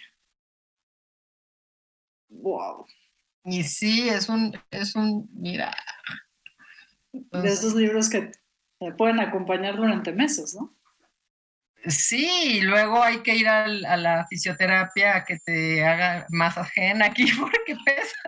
Wow. 2.29 2.85
Y 3.45 3.63
sí, 3.63 4.09
es 4.09 4.29
un, 4.29 4.53
es 4.73 4.97
un, 4.97 5.29
mira. 5.33 5.73
de 7.13 7.49
esos 7.49 7.77
libros 7.77 8.11
que 8.11 8.33
te 8.81 8.93
pueden 8.93 9.21
acompañar 9.21 9.77
durante 9.77 10.13
meses, 10.13 10.57
¿no? 10.59 10.77
Sí, 11.87 12.61
luego 12.63 13.01
hay 13.01 13.23
que 13.23 13.37
ir 13.37 13.47
a 13.47 13.69
la 13.69 14.27
fisioterapia 14.27 15.19
a 15.19 15.25
que 15.25 15.39
te 15.39 15.85
haga 15.85 16.27
ajena 16.41 17.07
aquí 17.07 17.27
porque 17.41 17.77
pesa. 17.85 18.19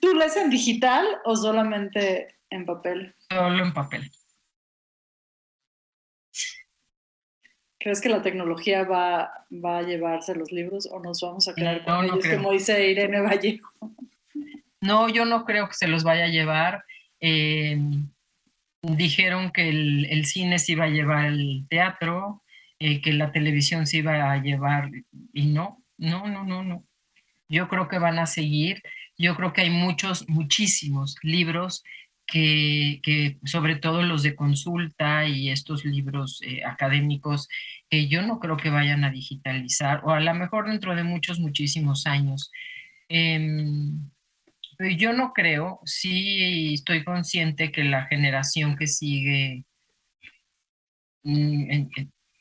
¿Tú 0.00 0.14
lees 0.14 0.36
en 0.36 0.48
digital 0.48 1.04
o 1.24 1.34
solamente 1.34 2.38
En 2.50 2.64
papel. 2.66 3.16
Solo 3.28 3.64
en 3.64 3.74
papel. 3.74 4.12
¿Crees 7.82 8.00
que 8.00 8.08
la 8.08 8.22
tecnología 8.22 8.84
va, 8.84 9.30
va 9.52 9.78
a 9.78 9.82
llevarse 9.82 10.34
los 10.34 10.52
libros 10.52 10.88
o 10.90 11.00
nos 11.00 11.20
vamos 11.20 11.48
a 11.48 11.54
quedar 11.54 11.78
No, 11.80 11.84
con 11.84 12.06
no 12.06 12.12
ellos, 12.14 12.24
creo. 12.24 12.36
como 12.38 12.52
dice 12.52 12.90
Irene 12.90 13.20
Vallejo? 13.20 13.68
No, 14.80 15.08
yo 15.08 15.24
no 15.24 15.44
creo 15.44 15.68
que 15.68 15.74
se 15.74 15.88
los 15.88 16.04
vaya 16.04 16.24
a 16.24 16.28
llevar. 16.28 16.84
Eh, 17.20 17.78
dijeron 18.82 19.50
que 19.50 19.68
el, 19.68 20.06
el 20.10 20.26
cine 20.26 20.58
se 20.58 20.72
iba 20.72 20.84
a 20.84 20.88
llevar 20.90 21.26
el 21.26 21.66
teatro, 21.68 22.42
eh, 22.78 23.00
que 23.00 23.12
la 23.12 23.32
televisión 23.32 23.86
se 23.86 23.98
iba 23.98 24.32
a 24.32 24.36
llevar, 24.42 24.90
y 25.32 25.46
no, 25.46 25.82
no, 25.98 26.26
no, 26.26 26.44
no, 26.44 26.62
no. 26.64 26.84
Yo 27.48 27.68
creo 27.68 27.88
que 27.88 27.98
van 27.98 28.18
a 28.18 28.26
seguir. 28.26 28.82
Yo 29.18 29.36
creo 29.36 29.52
que 29.52 29.60
hay 29.60 29.70
muchos, 29.70 30.28
muchísimos 30.28 31.16
libros 31.22 31.84
que, 32.26 33.00
que 33.02 33.38
sobre 33.44 33.76
todo 33.76 34.02
los 34.02 34.22
de 34.22 34.34
consulta 34.34 35.26
y 35.26 35.50
estos 35.50 35.84
libros 35.84 36.40
eh, 36.42 36.64
académicos, 36.64 37.48
que 37.90 38.08
yo 38.08 38.22
no 38.22 38.40
creo 38.40 38.56
que 38.56 38.70
vayan 38.70 39.04
a 39.04 39.10
digitalizar, 39.10 40.02
o 40.04 40.10
a 40.10 40.20
lo 40.20 40.34
mejor 40.34 40.68
dentro 40.68 40.94
de 40.94 41.04
muchos, 41.04 41.40
muchísimos 41.40 42.06
años. 42.06 42.50
Em, 43.08 44.10
yo 44.98 45.12
no 45.12 45.32
creo, 45.32 45.80
sí 45.84 46.74
estoy 46.74 47.04
consciente 47.04 47.70
que 47.70 47.84
la 47.84 48.06
generación 48.06 48.76
que 48.76 48.86
sigue, 48.86 49.64
mm, 51.22 51.88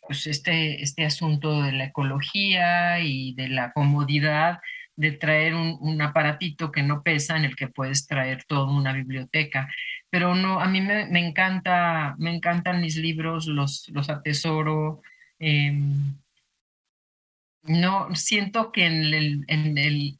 pues 0.01 0.27
este, 0.27 0.81
este 0.81 1.05
asunto 1.05 1.61
de 1.61 1.73
la 1.73 1.85
ecología 1.85 2.99
y 2.99 3.33
de 3.35 3.49
la 3.49 3.71
comodidad 3.73 4.59
de 5.01 5.11
traer 5.13 5.55
un, 5.55 5.77
un 5.81 6.01
aparatito 6.01 6.71
que 6.71 6.83
no 6.83 7.01
pesa 7.03 7.35
en 7.35 7.45
el 7.45 7.55
que 7.55 7.67
puedes 7.67 8.07
traer 8.07 8.43
toda 8.45 8.71
una 8.71 8.93
biblioteca. 8.93 9.67
Pero 10.11 10.35
no, 10.35 10.59
a 10.61 10.67
mí 10.67 10.79
me, 10.81 11.07
me 11.07 11.25
encanta, 11.25 12.15
me 12.19 12.33
encantan 12.35 12.81
mis 12.81 12.97
libros, 12.97 13.47
los, 13.47 13.89
los 13.89 14.09
atesoro. 14.09 15.01
em, 15.39 16.15
no, 17.63 18.13
siento 18.15 18.71
que 18.71 18.85
en 18.85 19.13
el, 19.13 19.45
en 19.47 19.77
el, 19.77 20.19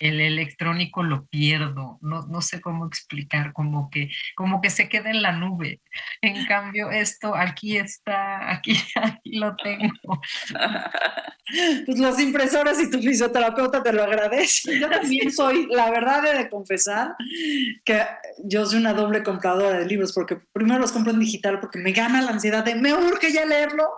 el 0.00 0.20
electrónico 0.20 1.02
lo 1.02 1.26
pierdo, 1.26 1.98
no, 2.00 2.26
no 2.26 2.40
sé 2.40 2.60
cómo 2.60 2.86
explicar, 2.86 3.52
como 3.52 3.90
que, 3.90 4.10
como 4.34 4.60
que 4.60 4.70
se 4.70 4.88
queda 4.88 5.10
en 5.10 5.22
la 5.22 5.32
nube. 5.32 5.80
En 6.22 6.46
cambio, 6.46 6.90
esto 6.90 7.34
aquí 7.34 7.76
está, 7.76 8.50
aquí, 8.50 8.76
aquí 8.94 9.38
lo 9.38 9.56
tengo. 9.56 10.20
Pues 11.86 11.98
los 11.98 12.20
impresores 12.20 12.78
y 12.78 12.90
tu 12.90 13.00
fisioterapeuta 13.00 13.82
te 13.82 13.90
lo 13.90 14.02
agradecen. 14.02 14.80
Yo 14.80 14.90
también 14.90 15.32
soy, 15.32 15.66
la 15.70 15.90
verdad 15.90 16.26
he 16.26 16.36
de 16.36 16.50
confesar 16.50 17.14
que 17.86 18.02
yo 18.44 18.66
soy 18.66 18.80
una 18.80 18.92
doble 18.92 19.22
compradora 19.22 19.78
de 19.78 19.86
libros 19.86 20.12
porque 20.12 20.36
primero 20.52 20.78
los 20.78 20.92
compro 20.92 21.10
en 21.10 21.20
digital 21.20 21.58
porque 21.58 21.78
me 21.78 21.92
gana 21.92 22.20
la 22.20 22.32
ansiedad 22.32 22.64
de 22.64 22.74
me 22.74 22.92
urge 22.92 23.32
ya 23.32 23.46
leerlo. 23.46 23.88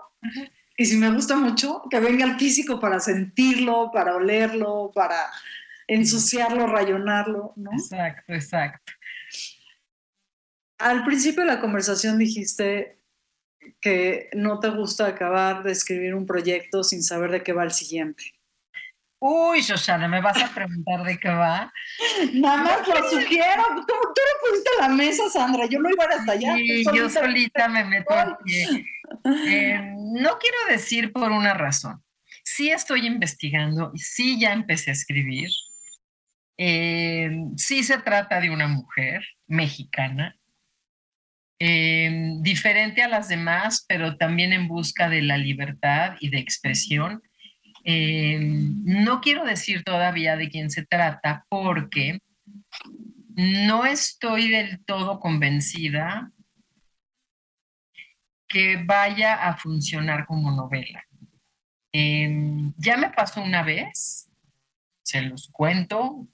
Y 0.77 0.87
si 0.87 0.97
me 0.97 1.11
gusta 1.11 1.37
mucho, 1.37 1.83
que 1.91 2.01
venga 2.01 2.25
el 2.25 2.39
físico 2.39 2.81
para 2.81 3.01
sentirlo, 3.01 3.91
para 3.93 4.15
olerlo, 4.17 4.91
para 4.95 5.31
ensuciarlo, 5.95 6.67
rayonarlo, 6.67 7.53
¿no? 7.57 7.71
Exacto, 7.73 8.33
exacto. 8.33 8.93
Al 10.79 11.05
principio 11.05 11.43
de 11.43 11.49
la 11.49 11.61
conversación 11.61 12.19
dijiste 12.19 12.99
que 13.81 14.31
no 14.33 14.59
te 14.61 14.69
gusta 14.71 15.07
acabar 15.07 15.63
de 15.63 15.73
escribir 15.73 16.15
un 16.15 16.27
proyecto 16.27 16.83
sin 16.85 17.03
saber 17.03 17.31
de 17.31 17.43
qué 17.43 17.53
va 17.53 17.65
el 17.65 17.73
siguiente. 17.73 18.25
Uy, 19.23 19.61
Shoshana, 19.61 20.09
¿me 20.09 20.23
vas 20.23 20.43
a 20.43 20.49
preguntar 20.55 21.03
de 21.05 21.19
qué 21.19 21.29
va? 21.29 21.71
Nada 22.33 22.57
más 22.63 22.89
lo 22.89 23.11
sugiero. 23.11 23.65
Tú, 23.77 23.85
tú 23.87 23.95
lo 23.95 24.49
pusiste 24.49 24.71
a 24.79 24.89
la 24.89 24.95
mesa, 24.95 25.29
Sandra. 25.29 25.67
Yo 25.67 25.79
no 25.79 25.91
iba 25.91 26.05
hasta 26.05 26.33
allá. 26.33 26.55
Sí, 26.57 26.85
yo 26.95 27.11
solita- 27.11 27.69
me 27.69 27.85
meto 27.85 28.15
al 28.15 28.39
pie. 28.39 28.87
Eh, 29.47 29.79
no 30.15 30.39
quiero 30.39 30.57
decir 30.71 31.13
por 31.13 31.31
una 31.33 31.53
razón. 31.53 32.03
Sí 32.43 32.71
estoy 32.71 33.07
investigando 33.07 33.91
y 33.95 33.99
sí 33.99 34.41
ya 34.41 34.53
empecé 34.55 34.89
a 34.91 34.95
escribir. 34.95 35.51
Eh, 36.63 37.31
sí 37.57 37.83
se 37.83 37.97
trata 38.03 38.39
de 38.39 38.51
una 38.51 38.69
mujer 38.69 39.25
mexicana, 39.47 40.37
eh, 41.59 42.35
diferente 42.43 43.03
a 43.03 43.09
las 43.09 43.29
demás, 43.29 43.87
pero 43.89 44.19
también 44.19 44.53
en 44.53 44.69
busca 44.69 45.09
de 45.09 45.23
la 45.23 45.39
libertad 45.39 46.17
y 46.21 46.29
de 46.29 46.39
expresión. 46.39 47.23
Eh, 47.85 48.39
no 48.41 49.23
quiero 49.23 49.47
decir 49.47 49.85
todavía 49.85 50.37
de 50.37 50.51
quién 50.51 50.69
se 50.69 50.85
trata 50.85 51.47
porque 51.49 52.19
no 53.37 53.87
estoy 53.87 54.51
del 54.51 54.85
todo 54.85 55.19
convencida 55.19 56.31
que 58.47 58.85
vaya 58.85 59.49
a 59.49 59.57
funcionar 59.57 60.27
como 60.27 60.51
novela. 60.51 61.07
Em, 61.91 62.75
ya 62.77 62.99
me 62.99 63.09
pasó 63.09 63.43
una 63.43 63.63
vez, 63.63 64.31
se 65.03 65.23
los 65.23 65.49
cuento. 65.49 66.29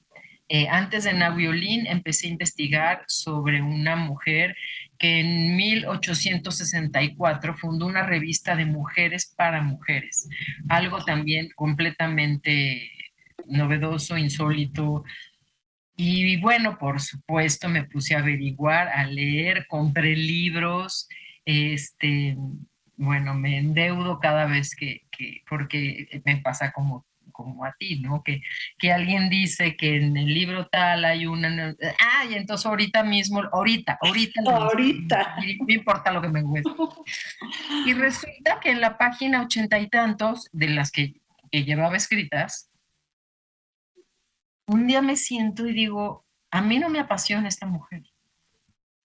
Eh, 0.48 0.68
antes 0.68 1.04
de 1.04 1.12
Naviolín 1.12 1.86
empecé 1.86 2.28
a 2.28 2.30
investigar 2.30 3.04
sobre 3.08 3.62
una 3.62 3.96
mujer 3.96 4.56
que 4.98 5.20
en 5.20 5.56
1864 5.56 7.54
fundó 7.54 7.86
una 7.86 8.06
revista 8.06 8.54
de 8.54 8.64
mujeres 8.64 9.34
para 9.36 9.60
mujeres, 9.60 10.28
algo 10.68 11.04
también 11.04 11.48
completamente 11.54 12.92
novedoso, 13.46 14.16
insólito. 14.16 15.04
Y 15.96 16.36
bueno, 16.38 16.78
por 16.78 17.00
supuesto, 17.00 17.68
me 17.68 17.84
puse 17.84 18.14
a 18.14 18.20
averiguar, 18.20 18.88
a 18.88 19.04
leer, 19.06 19.66
compré 19.66 20.14
libros, 20.14 21.08
este, 21.44 22.36
bueno, 22.96 23.34
me 23.34 23.58
endeudo 23.58 24.20
cada 24.20 24.46
vez 24.46 24.74
que, 24.74 25.02
que 25.10 25.42
porque 25.48 26.22
me 26.24 26.38
pasa 26.38 26.72
como, 26.72 27.04
como 27.36 27.64
a 27.64 27.74
ti, 27.78 28.00
¿no? 28.00 28.22
Que, 28.22 28.40
que 28.78 28.92
alguien 28.92 29.28
dice 29.28 29.76
que 29.76 29.96
en 29.96 30.16
el 30.16 30.32
libro 30.32 30.66
tal 30.68 31.04
hay 31.04 31.26
una, 31.26 31.74
ah, 32.00 32.24
y 32.24 32.34
entonces 32.34 32.64
ahorita 32.66 33.02
mismo, 33.02 33.42
ahorita, 33.52 33.98
ahorita, 34.00 34.40
Ahorita. 34.46 35.36
no 35.60 35.74
importa 35.74 36.10
lo 36.12 36.22
que 36.22 36.28
me 36.28 36.42
cueste. 36.42 36.70
Y 37.84 37.92
resulta 37.92 38.58
que 38.60 38.70
en 38.70 38.80
la 38.80 38.96
página 38.96 39.42
ochenta 39.42 39.78
y 39.78 39.88
tantos 39.88 40.48
de 40.52 40.68
las 40.68 40.90
que, 40.90 41.20
que 41.50 41.64
llevaba 41.64 41.96
escritas, 41.96 42.70
un 44.66 44.86
día 44.86 45.02
me 45.02 45.16
siento 45.16 45.66
y 45.66 45.72
digo, 45.72 46.24
a 46.50 46.62
mí 46.62 46.78
no 46.78 46.88
me 46.88 47.00
apasiona 47.00 47.48
esta 47.48 47.66
mujer. 47.66 48.02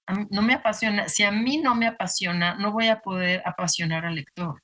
Mí 0.08 0.28
no 0.30 0.42
me 0.42 0.54
apasiona. 0.54 1.08
Si 1.08 1.24
a 1.24 1.32
mí 1.32 1.58
no 1.58 1.76
me 1.76 1.88
apasiona, 1.88 2.56
no 2.56 2.72
voy 2.72 2.88
a 2.88 3.00
poder 3.00 3.42
apasionar 3.46 4.06
al 4.06 4.16
lector. 4.16 4.62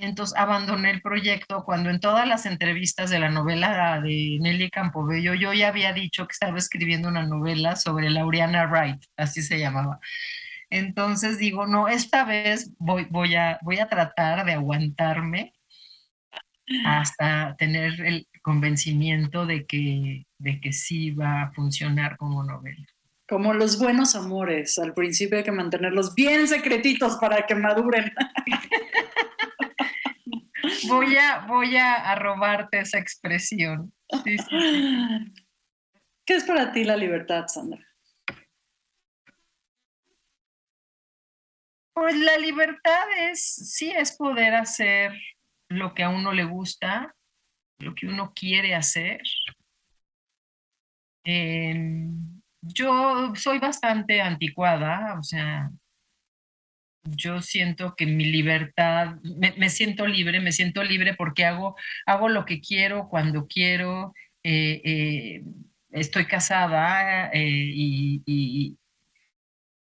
Entonces 0.00 0.38
abandoné 0.38 0.90
el 0.92 1.02
proyecto 1.02 1.64
cuando 1.64 1.90
en 1.90 1.98
todas 1.98 2.26
las 2.26 2.46
entrevistas 2.46 3.10
de 3.10 3.18
la 3.18 3.30
novela 3.30 4.00
de 4.00 4.38
Nelly 4.40 4.70
Campobello 4.70 5.34
yo 5.34 5.52
ya 5.52 5.68
había 5.68 5.92
dicho 5.92 6.28
que 6.28 6.32
estaba 6.32 6.56
escribiendo 6.56 7.08
una 7.08 7.26
novela 7.26 7.74
sobre 7.74 8.08
Laureana 8.08 8.66
Wright, 8.66 9.02
así 9.16 9.42
se 9.42 9.58
llamaba. 9.58 9.98
Entonces 10.70 11.38
digo, 11.38 11.66
no, 11.66 11.88
esta 11.88 12.24
vez 12.24 12.72
voy, 12.78 13.08
voy, 13.10 13.34
a, 13.34 13.58
voy 13.62 13.80
a 13.80 13.88
tratar 13.88 14.46
de 14.46 14.52
aguantarme 14.52 15.52
hasta 16.84 17.56
tener 17.56 18.00
el 18.00 18.28
convencimiento 18.42 19.46
de 19.46 19.66
que, 19.66 20.26
de 20.38 20.60
que 20.60 20.72
sí 20.72 21.10
va 21.10 21.42
a 21.42 21.52
funcionar 21.52 22.16
como 22.16 22.44
novela. 22.44 22.86
Como 23.26 23.52
los 23.52 23.78
buenos 23.78 24.14
amores. 24.14 24.78
Al 24.78 24.94
principio 24.94 25.38
hay 25.38 25.44
que 25.44 25.52
mantenerlos 25.52 26.14
bien 26.14 26.46
secretitos 26.46 27.16
para 27.16 27.46
que 27.46 27.54
maduren. 27.54 28.12
Voy 30.86 31.16
a, 31.16 31.46
voy 31.46 31.76
a, 31.76 32.14
robarte 32.14 32.80
esa 32.80 32.98
expresión. 32.98 33.92
Sí, 34.24 34.38
sí, 34.38 34.44
sí. 34.48 35.44
¿Qué 36.24 36.34
es 36.34 36.44
para 36.44 36.72
ti 36.72 36.84
la 36.84 36.96
libertad, 36.96 37.46
Sandra? 37.46 37.84
Pues 41.94 42.16
la 42.16 42.38
libertad 42.38 43.04
es, 43.18 43.42
sí, 43.74 43.90
es 43.90 44.16
poder 44.16 44.54
hacer 44.54 45.12
lo 45.68 45.94
que 45.94 46.04
a 46.04 46.10
uno 46.10 46.32
le 46.32 46.44
gusta, 46.44 47.14
lo 47.80 47.94
que 47.94 48.06
uno 48.06 48.32
quiere 48.34 48.74
hacer. 48.74 49.22
Yo 52.62 53.34
soy 53.34 53.58
bastante 53.58 54.20
anticuada, 54.20 55.18
o 55.18 55.22
sea, 55.22 55.70
yo 57.04 57.40
siento 57.42 57.94
que 57.96 58.06
mi 58.06 58.24
libertad, 58.26 59.16
me, 59.22 59.52
me 59.56 59.70
siento 59.70 60.06
libre, 60.06 60.40
me 60.40 60.52
siento 60.52 60.82
libre 60.84 61.14
porque 61.14 61.44
hago, 61.44 61.76
hago 62.06 62.28
lo 62.28 62.44
que 62.44 62.60
quiero, 62.60 63.08
cuando 63.08 63.46
quiero, 63.46 64.14
eh, 64.42 64.80
eh, 64.84 65.44
estoy 65.90 66.26
casada 66.26 67.30
eh, 67.32 67.40
y, 67.74 68.76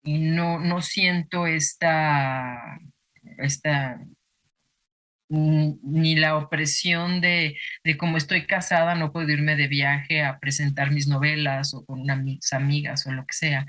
no, 0.03 0.59
no 0.59 0.81
siento 0.81 1.47
esta, 1.47 2.79
esta 3.39 3.99
ni 5.29 6.15
la 6.15 6.37
opresión 6.37 7.21
de, 7.21 7.57
de 7.83 7.97
como 7.97 8.17
estoy 8.17 8.45
casada, 8.45 8.95
no 8.95 9.11
puedo 9.11 9.29
irme 9.31 9.55
de 9.55 9.67
viaje 9.67 10.23
a 10.23 10.39
presentar 10.39 10.91
mis 10.91 11.07
novelas 11.07 11.73
o 11.73 11.83
con 11.85 12.03
mis 12.23 12.53
amigas 12.53 13.07
o 13.07 13.11
lo 13.11 13.25
que 13.25 13.33
sea. 13.33 13.65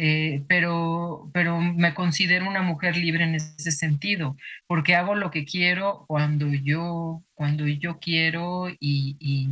Eh, 0.00 0.44
pero, 0.48 1.28
pero 1.34 1.60
me 1.60 1.92
considero 1.92 2.48
una 2.48 2.62
mujer 2.62 2.96
libre 2.96 3.24
en 3.24 3.34
ese 3.34 3.72
sentido, 3.72 4.36
porque 4.68 4.94
hago 4.94 5.16
lo 5.16 5.32
que 5.32 5.44
quiero 5.44 6.04
cuando 6.06 6.52
yo, 6.54 7.24
cuando 7.34 7.66
yo 7.66 7.98
quiero 7.98 8.68
y, 8.68 9.16
y, 9.20 9.48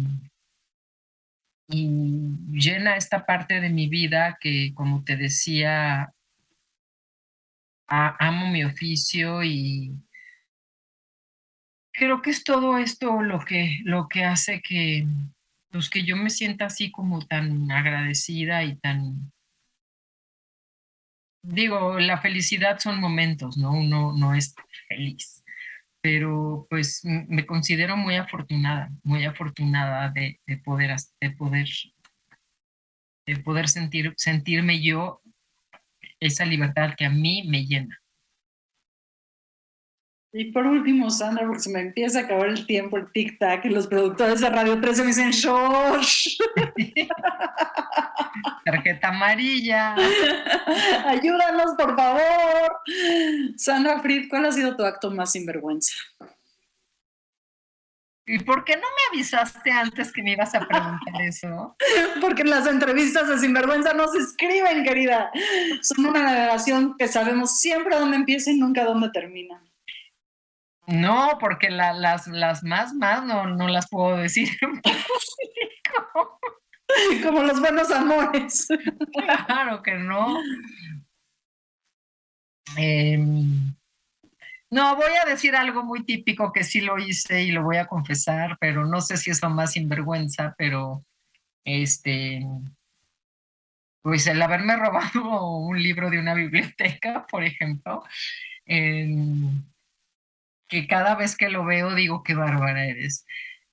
llena 1.69 2.97
esta 2.97 3.27
parte 3.27 3.61
de 3.61 3.71
mi 3.71 3.89
vida 3.89 4.39
que, 4.41 4.73
como 4.75 5.03
te 5.05 5.17
decía, 5.17 6.13
amo 7.89 8.47
mi 8.49 8.65
oficio 8.65 9.43
y 9.43 9.93
creo 11.93 12.23
que 12.23 12.31
es 12.31 12.45
todo 12.45 12.79
esto 12.79 13.21
lo 13.23 13.41
que, 13.41 13.81
lo 13.85 14.09
que 14.09 14.25
hace 14.25 14.61
que, 14.63 15.07
pues, 15.73 15.91
que 15.91 16.05
yo 16.05 16.17
me 16.17 16.31
sienta 16.31 16.67
así 16.67 16.93
como 16.93 17.27
tan 17.27 17.71
agradecida 17.73 18.63
y 18.65 18.77
tan 18.77 19.33
digo, 21.47 21.99
la 21.99 22.19
felicidad 22.19 22.79
son 22.79 23.01
momentos, 23.01 23.57
¿no? 23.57 23.73
Uno 23.73 24.13
no 24.13 24.35
es 24.35 24.55
feliz, 24.89 25.45
pero 26.01 26.67
pues 26.69 27.03
me 27.05 27.47
considero 27.47 27.97
muy 27.97 28.17
afortunada, 28.17 28.91
muy 29.03 29.25
afortunada 29.25 30.11
de, 30.11 30.41
poder, 30.65 30.97
de 31.21 31.31
poder, 31.31 31.69
de 33.27 33.37
poder 33.39 33.69
sentir, 33.69 34.13
sentirme 34.17 34.83
yo 34.83 35.23
esa 36.21 36.45
libertad 36.45 36.95
que 36.97 37.07
a 37.07 37.11
mí 37.11 37.45
me 37.47 37.65
llena. 37.65 38.01
Y 40.39 40.53
por 40.53 40.67
último, 40.67 41.09
Sandra, 41.09 41.47
porque 41.47 41.61
se 41.61 41.71
me 41.71 41.81
empieza 41.81 42.19
a 42.19 42.23
acabar 42.25 42.49
el 42.49 42.67
tiempo, 42.67 42.99
el 42.99 43.11
tic-tac, 43.11 43.65
y 43.65 43.71
los 43.71 43.87
productores 43.87 44.43
de 44.43 44.51
Radio 44.51 44.79
13 44.79 45.01
me 45.01 45.07
dicen, 45.09 45.31
¡shosh! 45.31 46.37
Tarjeta 48.67 49.09
amarilla. 49.09 49.95
Ayúdanos, 51.07 51.75
por 51.79 51.97
favor. 51.97 52.81
Sandra 53.57 54.01
Fried, 54.01 54.29
¿cuál 54.29 54.45
ha 54.45 54.53
sido 54.53 54.77
tu 54.77 54.85
acto 54.85 55.11
más 55.11 55.33
sinvergüenza? 55.33 55.95
¿Y 58.27 58.41
por 58.41 58.65
qué 58.65 58.75
no 58.75 58.83
me 58.83 59.17
avisaste 59.17 59.71
antes 59.71 60.13
que 60.13 60.23
me 60.23 60.33
ibas 60.33 60.55
a 60.55 60.69
preguntar 60.69 61.23
eso? 61.23 61.77
Porque 62.21 62.43
en 62.43 62.51
las 62.51 62.67
entrevistas 62.67 63.29
de 63.29 63.39
Sinvergüenza 63.39 63.95
no 63.95 64.09
se 64.09 64.19
escriben, 64.19 64.85
querida. 64.85 65.31
Son 65.81 66.05
una 66.05 66.23
navegación 66.23 66.97
que 66.99 67.09
sabemos 67.09 67.59
siempre 67.59 67.97
dónde 67.97 68.17
empieza 68.17 68.51
y 68.51 68.59
nunca 68.59 68.85
dónde 68.85 69.09
termina. 69.11 69.63
No, 70.87 71.39
porque 71.41 71.71
las, 71.71 72.27
las 72.29 72.63
más, 72.63 72.95
más 72.95 73.25
no, 73.25 73.47
no 73.47 73.69
las 73.69 73.89
puedo 73.89 74.17
decir 74.17 74.51
Como 77.23 77.43
los 77.43 77.61
buenos 77.61 77.91
amores. 77.91 78.69
Claro 79.47 79.83
que 79.83 79.95
no. 79.95 80.39
Em, 82.77 83.75
no, 84.71 84.97
voy 84.97 85.13
a 85.23 85.29
decir 85.29 85.57
algo 85.57 85.85
muy 85.85 86.05
típico 86.05 86.53
que 86.53 86.65
sí 86.65 86.81
lo 86.81 86.99
hice 86.99 87.43
y 87.43 87.51
lo 87.51 87.63
voy 87.63 87.79
a 87.79 87.87
confesar, 87.87 88.57
pero 88.61 88.87
no 88.87 89.01
sé 89.01 89.17
si 89.17 89.31
es 89.31 89.43
lo 89.43 89.51
más 89.51 89.73
sinvergüenza, 89.73 90.55
pero 90.57 91.05
este, 91.65 92.47
pues 94.03 94.27
el 94.27 94.41
haberme 94.41 94.77
robado 94.81 95.59
un 95.59 95.83
libro 95.83 96.11
de 96.11 96.19
una 96.19 96.35
biblioteca, 96.35 97.27
por 97.27 97.45
ejemplo, 97.45 98.05
em, 98.65 99.63
que 100.69 100.87
cada 100.87 101.15
vez 101.17 101.37
que 101.37 101.49
lo 101.51 101.65
veo 101.65 101.95
digo 101.95 102.23
qué 102.23 102.35
bárbara 102.35 102.87
eres. 102.87 103.27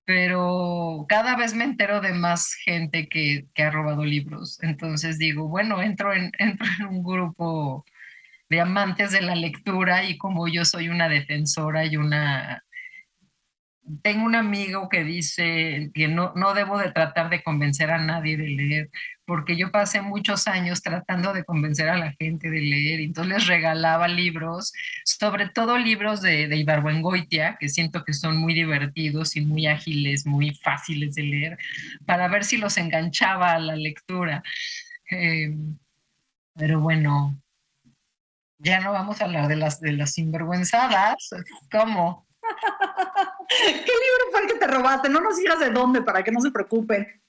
Pero 0.06 1.06
cada 1.10 1.36
vez 1.38 1.54
me 1.56 1.64
entero 1.64 2.02
de 2.02 2.14
más 2.14 2.54
gente 2.56 3.08
que, 3.08 3.48
que 3.54 3.64
ha 3.64 3.72
robado 3.72 4.04
libros. 4.06 4.62
Entonces 4.64 5.18
digo, 5.18 5.48
bueno, 5.48 5.82
entro 5.82 6.14
en, 6.14 6.32
entro 6.40 6.68
en 6.80 6.88
un 6.88 7.04
grupo 7.04 7.86
de 8.50 8.62
amantes 8.62 9.12
de 9.12 9.22
la 9.22 9.36
lectura 9.36 10.04
y 10.06 10.18
como 10.18 10.48
yo 10.48 10.66
soy 10.66 10.90
una 10.90 11.10
defensora 11.10 11.86
y 11.86 11.98
una 11.98 12.64
tengo 14.02 14.26
un 14.26 14.36
amigo 14.36 14.88
que 14.90 15.04
dice 15.04 15.92
que 15.94 16.08
no, 16.08 16.32
no 16.36 16.54
debo 16.54 16.78
de 16.78 16.92
tratar 16.92 17.30
de 17.30 17.44
convencer 17.44 17.92
a 17.92 17.98
nadie 17.98 18.38
de 18.38 18.48
leer, 18.48 18.90
porque 19.26 19.58
yo 19.58 19.72
pasé 19.72 20.02
muchos 20.02 20.48
años 20.48 20.82
tratando 20.82 21.34
de 21.34 21.44
convencer 21.44 21.90
a 21.90 21.98
la 21.98 22.14
gente 22.14 22.50
de 22.50 22.62
leer, 22.62 23.02
entonces 23.02 23.34
les 23.34 23.48
regalaba 23.48 24.08
libros, 24.08 24.74
sobre 25.04 25.50
todo 25.50 25.78
libros 25.78 26.22
de, 26.22 26.48
de 26.48 27.56
que 27.60 27.70
siento 27.70 28.04
que 28.04 28.14
son 28.14 28.38
muy 28.38 28.54
divertidos 28.54 29.36
y 29.36 29.42
muy 29.42 29.68
ágiles, 29.68 30.26
muy 30.26 30.56
fáciles 30.56 31.16
de 31.16 31.24
leer, 31.24 31.58
para 32.06 32.28
ver 32.28 32.46
si 32.46 32.58
los 32.58 32.78
enganchaba 32.78 33.54
a 33.54 33.60
la 33.60 33.76
lectura. 33.76 34.44
Eh, 35.12 35.54
pero 36.56 36.80
bueno, 36.80 37.38
ya 38.60 38.80
no 38.80 38.94
vamos 38.94 39.20
a 39.20 39.26
hablar 39.26 39.48
de 39.48 39.58
las, 39.58 39.82
de 39.82 39.92
las 39.92 40.14
sinvergüenzadas, 40.14 41.30
¿cómo? 41.70 42.26
¿Qué 43.50 43.74
libro 43.76 44.32
fue 44.32 44.42
el 44.42 44.48
que 44.48 44.60
te 44.60 44.68
robaste? 44.68 45.10
No 45.10 45.22
nos 45.22 45.38
digas 45.38 45.60
de 45.60 45.70
dónde 45.70 46.02
para 46.02 46.24
que 46.24 46.32
no 46.32 46.42
se 46.42 46.52
preocupen. 46.52 47.22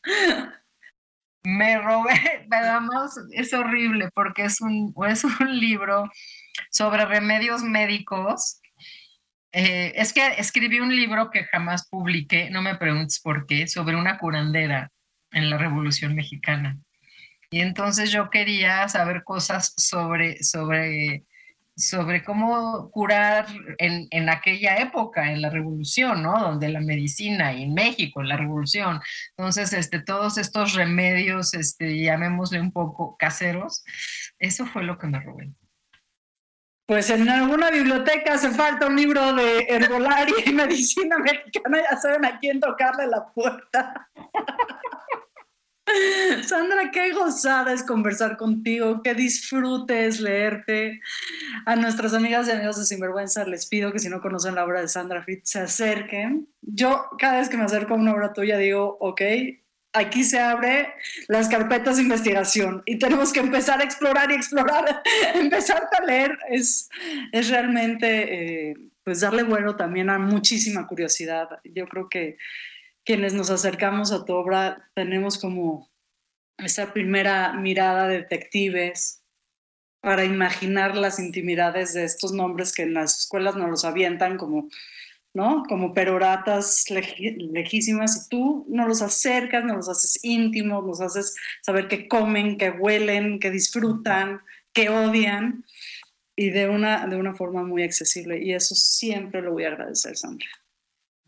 Me 1.45 1.79
robé, 1.79 2.47
además 2.51 3.18
es 3.33 3.53
horrible 3.53 4.09
porque 4.14 4.45
es 4.45 4.61
un, 4.61 4.95
es 5.07 5.25
un 5.25 5.61
libro 5.61 6.11
sobre 6.70 7.05
remedios 7.05 7.62
médicos. 7.62 8.61
Eh, 9.53 9.93
es 9.97 10.12
que 10.12 10.27
escribí 10.39 10.81
un 10.81 10.95
libro 10.95 11.31
que 11.31 11.45
jamás 11.45 11.89
publiqué, 11.89 12.51
no 12.51 12.62
me 12.62 12.77
preguntes 12.77 13.20
por 13.20 13.47
qué, 13.47 13.68
sobre 13.68 13.95
una 13.95 14.18
curandera 14.18 14.91
en 15.31 15.51
la 15.51 15.59
Revolución 15.59 16.14
Mexicana. 16.14 16.79
Y 17.51 17.61
entonces 17.61 18.11
yo 18.11 18.31
quería 18.31 18.89
saber 18.89 19.22
cosas 19.22 19.75
sobre, 19.77 20.43
sobre 20.43 21.25
sobre 21.77 22.22
cómo 22.22 22.91
curar 22.91 23.47
en, 23.79 24.07
en, 24.11 24.29
aquella 24.29 24.77
época, 24.79 25.33
en 25.33 25.43
la 25.43 25.51
revolución, 25.51 26.22
¿no? 26.22 26.39
Donde 26.39 26.68
la 26.68 26.81
medicina 26.81 27.53
y 27.53 27.64
en 27.64 27.75
México, 27.75 28.20
en 28.20 28.29
la 28.29 28.37
revolución. 28.37 29.01
Entonces, 29.37 29.72
este, 29.72 30.01
todos 30.01 30.39
estos 30.39 30.75
remedios, 30.75 31.55
este, 31.55 32.01
llamémosle 32.01 32.61
un 32.61 32.72
poco 32.72 33.16
caseros, 33.18 33.85
eso 34.39 34.66
fue 34.66 34.85
lo 34.85 34.99
que 34.99 35.07
me 35.09 35.20
robé. 35.20 35.53
Pues 36.87 37.09
en 37.09 37.29
alguna 37.29 37.70
biblioteca 37.70 38.35
hace 38.35 38.51
falta 38.51 38.87
un 38.87 38.97
libro 38.97 39.33
de 39.33 39.61
herbolaria 39.68 40.35
y 40.45 40.53
medicina 40.53 41.18
mexicana, 41.18 41.79
ya 41.91 41.97
saben 41.97 42.25
a 42.27 42.39
quién 42.39 42.61
tocarle 42.61 43.07
la 43.07 43.25
puerta. 43.33 44.11
Sandra, 46.47 46.91
qué 46.91 47.12
gozada 47.12 47.72
es 47.72 47.82
conversar 47.82 48.37
contigo, 48.37 49.03
qué 49.03 49.14
disfrutes 49.14 50.20
leerte. 50.20 51.01
A 51.66 51.76
nuestras 51.76 52.14
amigas 52.14 52.49
y 52.49 52.53
amigos 52.53 52.78
de 52.78 52.87
Sinvergüenza 52.87 53.45
les 53.45 53.66
pido 53.66 53.93
que 53.93 53.99
si 53.99 54.09
no 54.09 54.20
conocen 54.20 54.55
la 54.55 54.64
obra 54.64 54.80
de 54.80 54.89
Sandra 54.89 55.22
Fritz 55.22 55.51
se 55.51 55.61
acerquen. 55.61 56.49
Yo 56.62 57.09
cada 57.18 57.39
vez 57.39 57.49
que 57.49 57.57
me 57.57 57.64
acerco 57.64 57.95
a 57.95 57.99
una 57.99 58.14
obra 58.14 58.32
tuya 58.32 58.57
digo, 58.57 58.97
ok, 59.01 59.22
aquí 59.93 60.24
se 60.24 60.41
abre 60.41 60.95
las 61.28 61.49
carpetas 61.49 61.97
de 61.97 62.03
investigación 62.03 62.82
y 62.87 62.99
tenemos 62.99 63.32
que 63.32 63.41
empezar 63.41 63.80
a 63.80 63.85
explorar 63.85 64.30
y 64.30 64.35
explorar, 64.35 65.03
empezar 65.35 65.89
a 65.99 66.05
leer. 66.05 66.39
Es, 66.51 66.89
es 67.32 67.51
realmente, 67.51 68.70
eh, 68.70 68.74
pues 69.05 69.20
darle 69.20 69.43
vuelo 69.43 69.76
también 69.76 70.09
a 70.09 70.18
muchísima 70.18 70.87
curiosidad. 70.87 71.61
Yo 71.64 71.87
creo 71.87 72.09
que 72.09 72.39
quienes 73.05 73.35
nos 73.35 73.51
acercamos 73.51 74.13
a 74.13 74.25
tu 74.25 74.35
obra 74.35 74.91
tenemos 74.95 75.39
como 75.39 75.91
esa 76.59 76.93
primera 76.93 77.53
mirada 77.53 78.09
de 78.09 78.19
detectives 78.19 79.23
para 80.01 80.25
imaginar 80.25 80.97
las 80.97 81.19
intimidades 81.19 81.95
de 81.95 82.05
estos 82.05 82.33
nombres 82.33 82.73
que 82.73 82.83
en 82.83 82.95
las 82.95 83.21
escuelas 83.21 83.57
nos 83.57 83.71
los 83.71 83.85
avientan 83.85 84.37
como, 84.37 84.69
¿no? 85.33 85.63
Como 85.69 85.95
peroratas 85.95 86.85
lejísimas 86.91 88.27
y 88.27 88.29
tú 88.29 88.67
nos 88.69 88.87
los 88.87 89.03
acercas, 89.03 89.65
nos 89.65 89.77
los 89.77 89.89
haces 89.89 90.23
íntimos, 90.23 90.85
nos 90.85 91.01
haces 91.01 91.35
saber 91.63 91.89
que 91.89 92.07
comen, 92.07 92.59
que 92.59 92.71
huelen, 92.71 93.41
que 93.41 93.51
disfrutan, 93.51 94.41
que 94.75 94.91
odian 94.91 95.65
y 96.37 96.51
de 96.51 96.69
una, 96.69 97.07
de 97.07 97.17
una 97.17 97.35
forma 97.35 97.63
muy 97.65 97.83
accesible. 97.83 98.43
Y 98.43 98.53
eso 98.53 98.75
siempre 98.75 99.41
lo 99.41 99.53
voy 99.53 99.65
a 99.65 99.69
agradecer, 99.69 100.17
Sandra. 100.17 100.49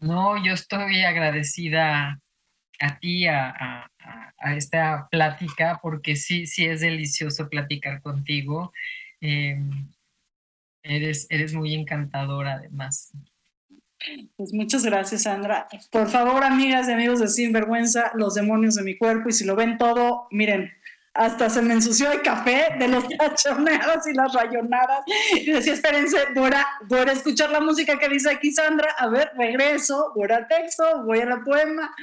No, 0.01 0.42
yo 0.44 0.53
estoy 0.53 1.03
agradecida 1.03 2.20
a 2.80 2.99
ti, 2.99 3.26
a, 3.26 3.90
esta 4.55 5.09
plática, 5.11 5.80
porque 5.82 6.14
sí, 6.14 6.47
sí 6.47 6.66
es 6.66 6.80
delicioso 6.80 7.49
platicar 7.49 8.01
contigo. 8.03 8.72
Em, 9.20 9.88
eres, 10.82 11.26
eres 11.30 11.55
muy 11.55 11.74
encantadora 11.74 12.55
además. 12.55 13.12
Pues 14.36 14.53
muchas 14.53 14.84
gracias, 14.84 15.22
Sandra. 15.22 15.66
Por 15.90 16.09
favor, 16.09 16.44
amigas 16.44 16.88
y 16.88 16.92
amigos 16.92 17.20
de 17.20 17.28
Sinvergüenza, 17.28 18.12
los 18.14 18.34
demonios 18.34 18.74
de 18.74 18.84
mi 18.84 18.97
cuerpo, 18.97 19.30
y 19.30 19.32
si 19.32 19.44
lo 19.44 19.57
ven 19.57 19.78
todo, 19.78 20.28
miren, 20.30 20.70
hasta 21.16 21.48
se 21.48 21.62
me 21.62 21.74
ensució 21.74 22.12
el 22.12 22.22
café 22.22 22.68
de 22.78 22.88
los 22.88 23.08
tachoneados 23.18 24.06
y 24.06 24.14
las 24.14 24.32
rayonadas. 24.32 25.00
Y 25.34 25.50
decía, 25.50 25.72
espérense, 25.72 26.18
dura, 26.34 26.64
dura 26.88 27.12
escuchar 27.12 27.50
la 27.50 27.60
música 27.60 27.98
que 27.98 28.08
dice 28.08 28.30
aquí 28.30 28.52
Sandra. 28.52 28.94
A 28.98 29.08
ver, 29.08 29.30
regreso, 29.36 30.12
voy 30.14 30.30
al 30.30 30.46
texto, 30.46 31.04
voy 31.04 31.20
a 31.20 31.26
la 31.26 31.42
poema. 31.42 31.94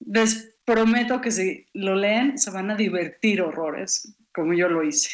Les 0.00 0.54
prometo 0.64 1.20
que 1.20 1.30
si 1.30 1.66
lo 1.72 1.94
leen 1.94 2.36
se 2.38 2.50
van 2.50 2.70
a 2.70 2.76
divertir 2.76 3.40
horrores 3.40 4.14
como 4.32 4.54
yo 4.54 4.68
lo 4.68 4.82
hice, 4.82 5.10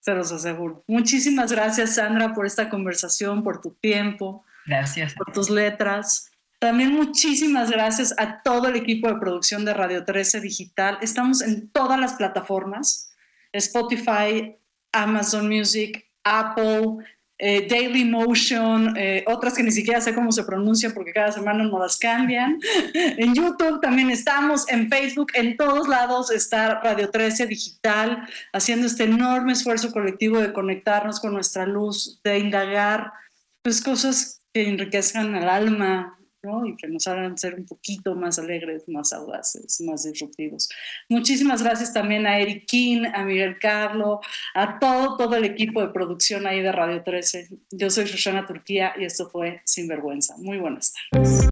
se 0.00 0.14
los 0.14 0.32
aseguro. 0.32 0.84
Muchísimas 0.86 1.52
gracias, 1.52 1.94
Sandra, 1.94 2.34
por 2.34 2.46
esta 2.46 2.68
conversación, 2.68 3.42
por 3.42 3.60
tu 3.60 3.74
tiempo. 3.74 4.44
Gracias. 4.66 5.14
Por 5.14 5.32
tus 5.32 5.50
letras. 5.50 6.27
También 6.58 6.92
muchísimas 6.92 7.70
gracias 7.70 8.12
a 8.18 8.42
todo 8.42 8.68
el 8.68 8.76
equipo 8.76 9.08
de 9.08 9.20
producción 9.20 9.64
de 9.64 9.74
Radio 9.74 10.04
13 10.04 10.40
Digital. 10.40 10.98
Estamos 11.00 11.40
en 11.40 11.70
todas 11.70 12.00
las 12.00 12.14
plataformas, 12.14 13.12
Spotify, 13.52 14.56
Amazon 14.92 15.48
Music, 15.48 16.04
Apple, 16.24 17.04
eh, 17.40 17.68
Daily 17.68 18.04
Motion, 18.04 18.96
eh, 18.96 19.24
otras 19.28 19.54
que 19.54 19.62
ni 19.62 19.70
siquiera 19.70 20.00
sé 20.00 20.12
cómo 20.12 20.32
se 20.32 20.42
pronuncian 20.42 20.92
porque 20.92 21.12
cada 21.12 21.30
semana 21.30 21.62
nos 21.62 21.78
las 21.78 21.96
cambian. 21.96 22.58
en 22.94 23.32
YouTube 23.32 23.80
también 23.80 24.10
estamos, 24.10 24.68
en 24.68 24.90
Facebook, 24.90 25.28
en 25.34 25.56
todos 25.56 25.86
lados 25.86 26.32
está 26.32 26.80
Radio 26.80 27.08
13 27.10 27.46
Digital 27.46 28.28
haciendo 28.52 28.88
este 28.88 29.04
enorme 29.04 29.52
esfuerzo 29.52 29.92
colectivo 29.92 30.40
de 30.40 30.52
conectarnos 30.52 31.20
con 31.20 31.32
nuestra 31.32 31.64
luz, 31.66 32.20
de 32.24 32.40
indagar 32.40 33.12
pues 33.62 33.80
cosas 33.80 34.42
que 34.52 34.68
enriquezcan 34.68 35.36
al 35.36 35.48
alma, 35.48 36.17
y 36.42 36.76
que 36.76 36.86
nos 36.88 37.06
hagan 37.08 37.36
ser 37.36 37.54
un 37.54 37.66
poquito 37.66 38.14
más 38.14 38.38
alegres, 38.38 38.88
más 38.88 39.12
audaces, 39.12 39.80
más 39.80 40.04
disruptivos. 40.04 40.68
Muchísimas 41.08 41.62
gracias 41.62 41.92
también 41.92 42.26
a 42.26 42.38
Eric 42.38 42.66
King, 42.66 43.04
a 43.12 43.24
Miguel 43.24 43.58
Carlo, 43.58 44.20
a 44.54 44.78
todo, 44.78 45.16
todo 45.16 45.34
el 45.34 45.44
equipo 45.44 45.80
de 45.80 45.88
producción 45.88 46.46
ahí 46.46 46.62
de 46.62 46.70
Radio 46.70 47.02
13. 47.02 47.48
Yo 47.72 47.90
soy 47.90 48.04
Shoshana 48.04 48.46
Turquía 48.46 48.94
y 48.98 49.04
esto 49.04 49.28
fue 49.28 49.60
Sinvergüenza. 49.64 50.36
Muy 50.38 50.58
buenas 50.58 50.92
tardes. 51.10 51.48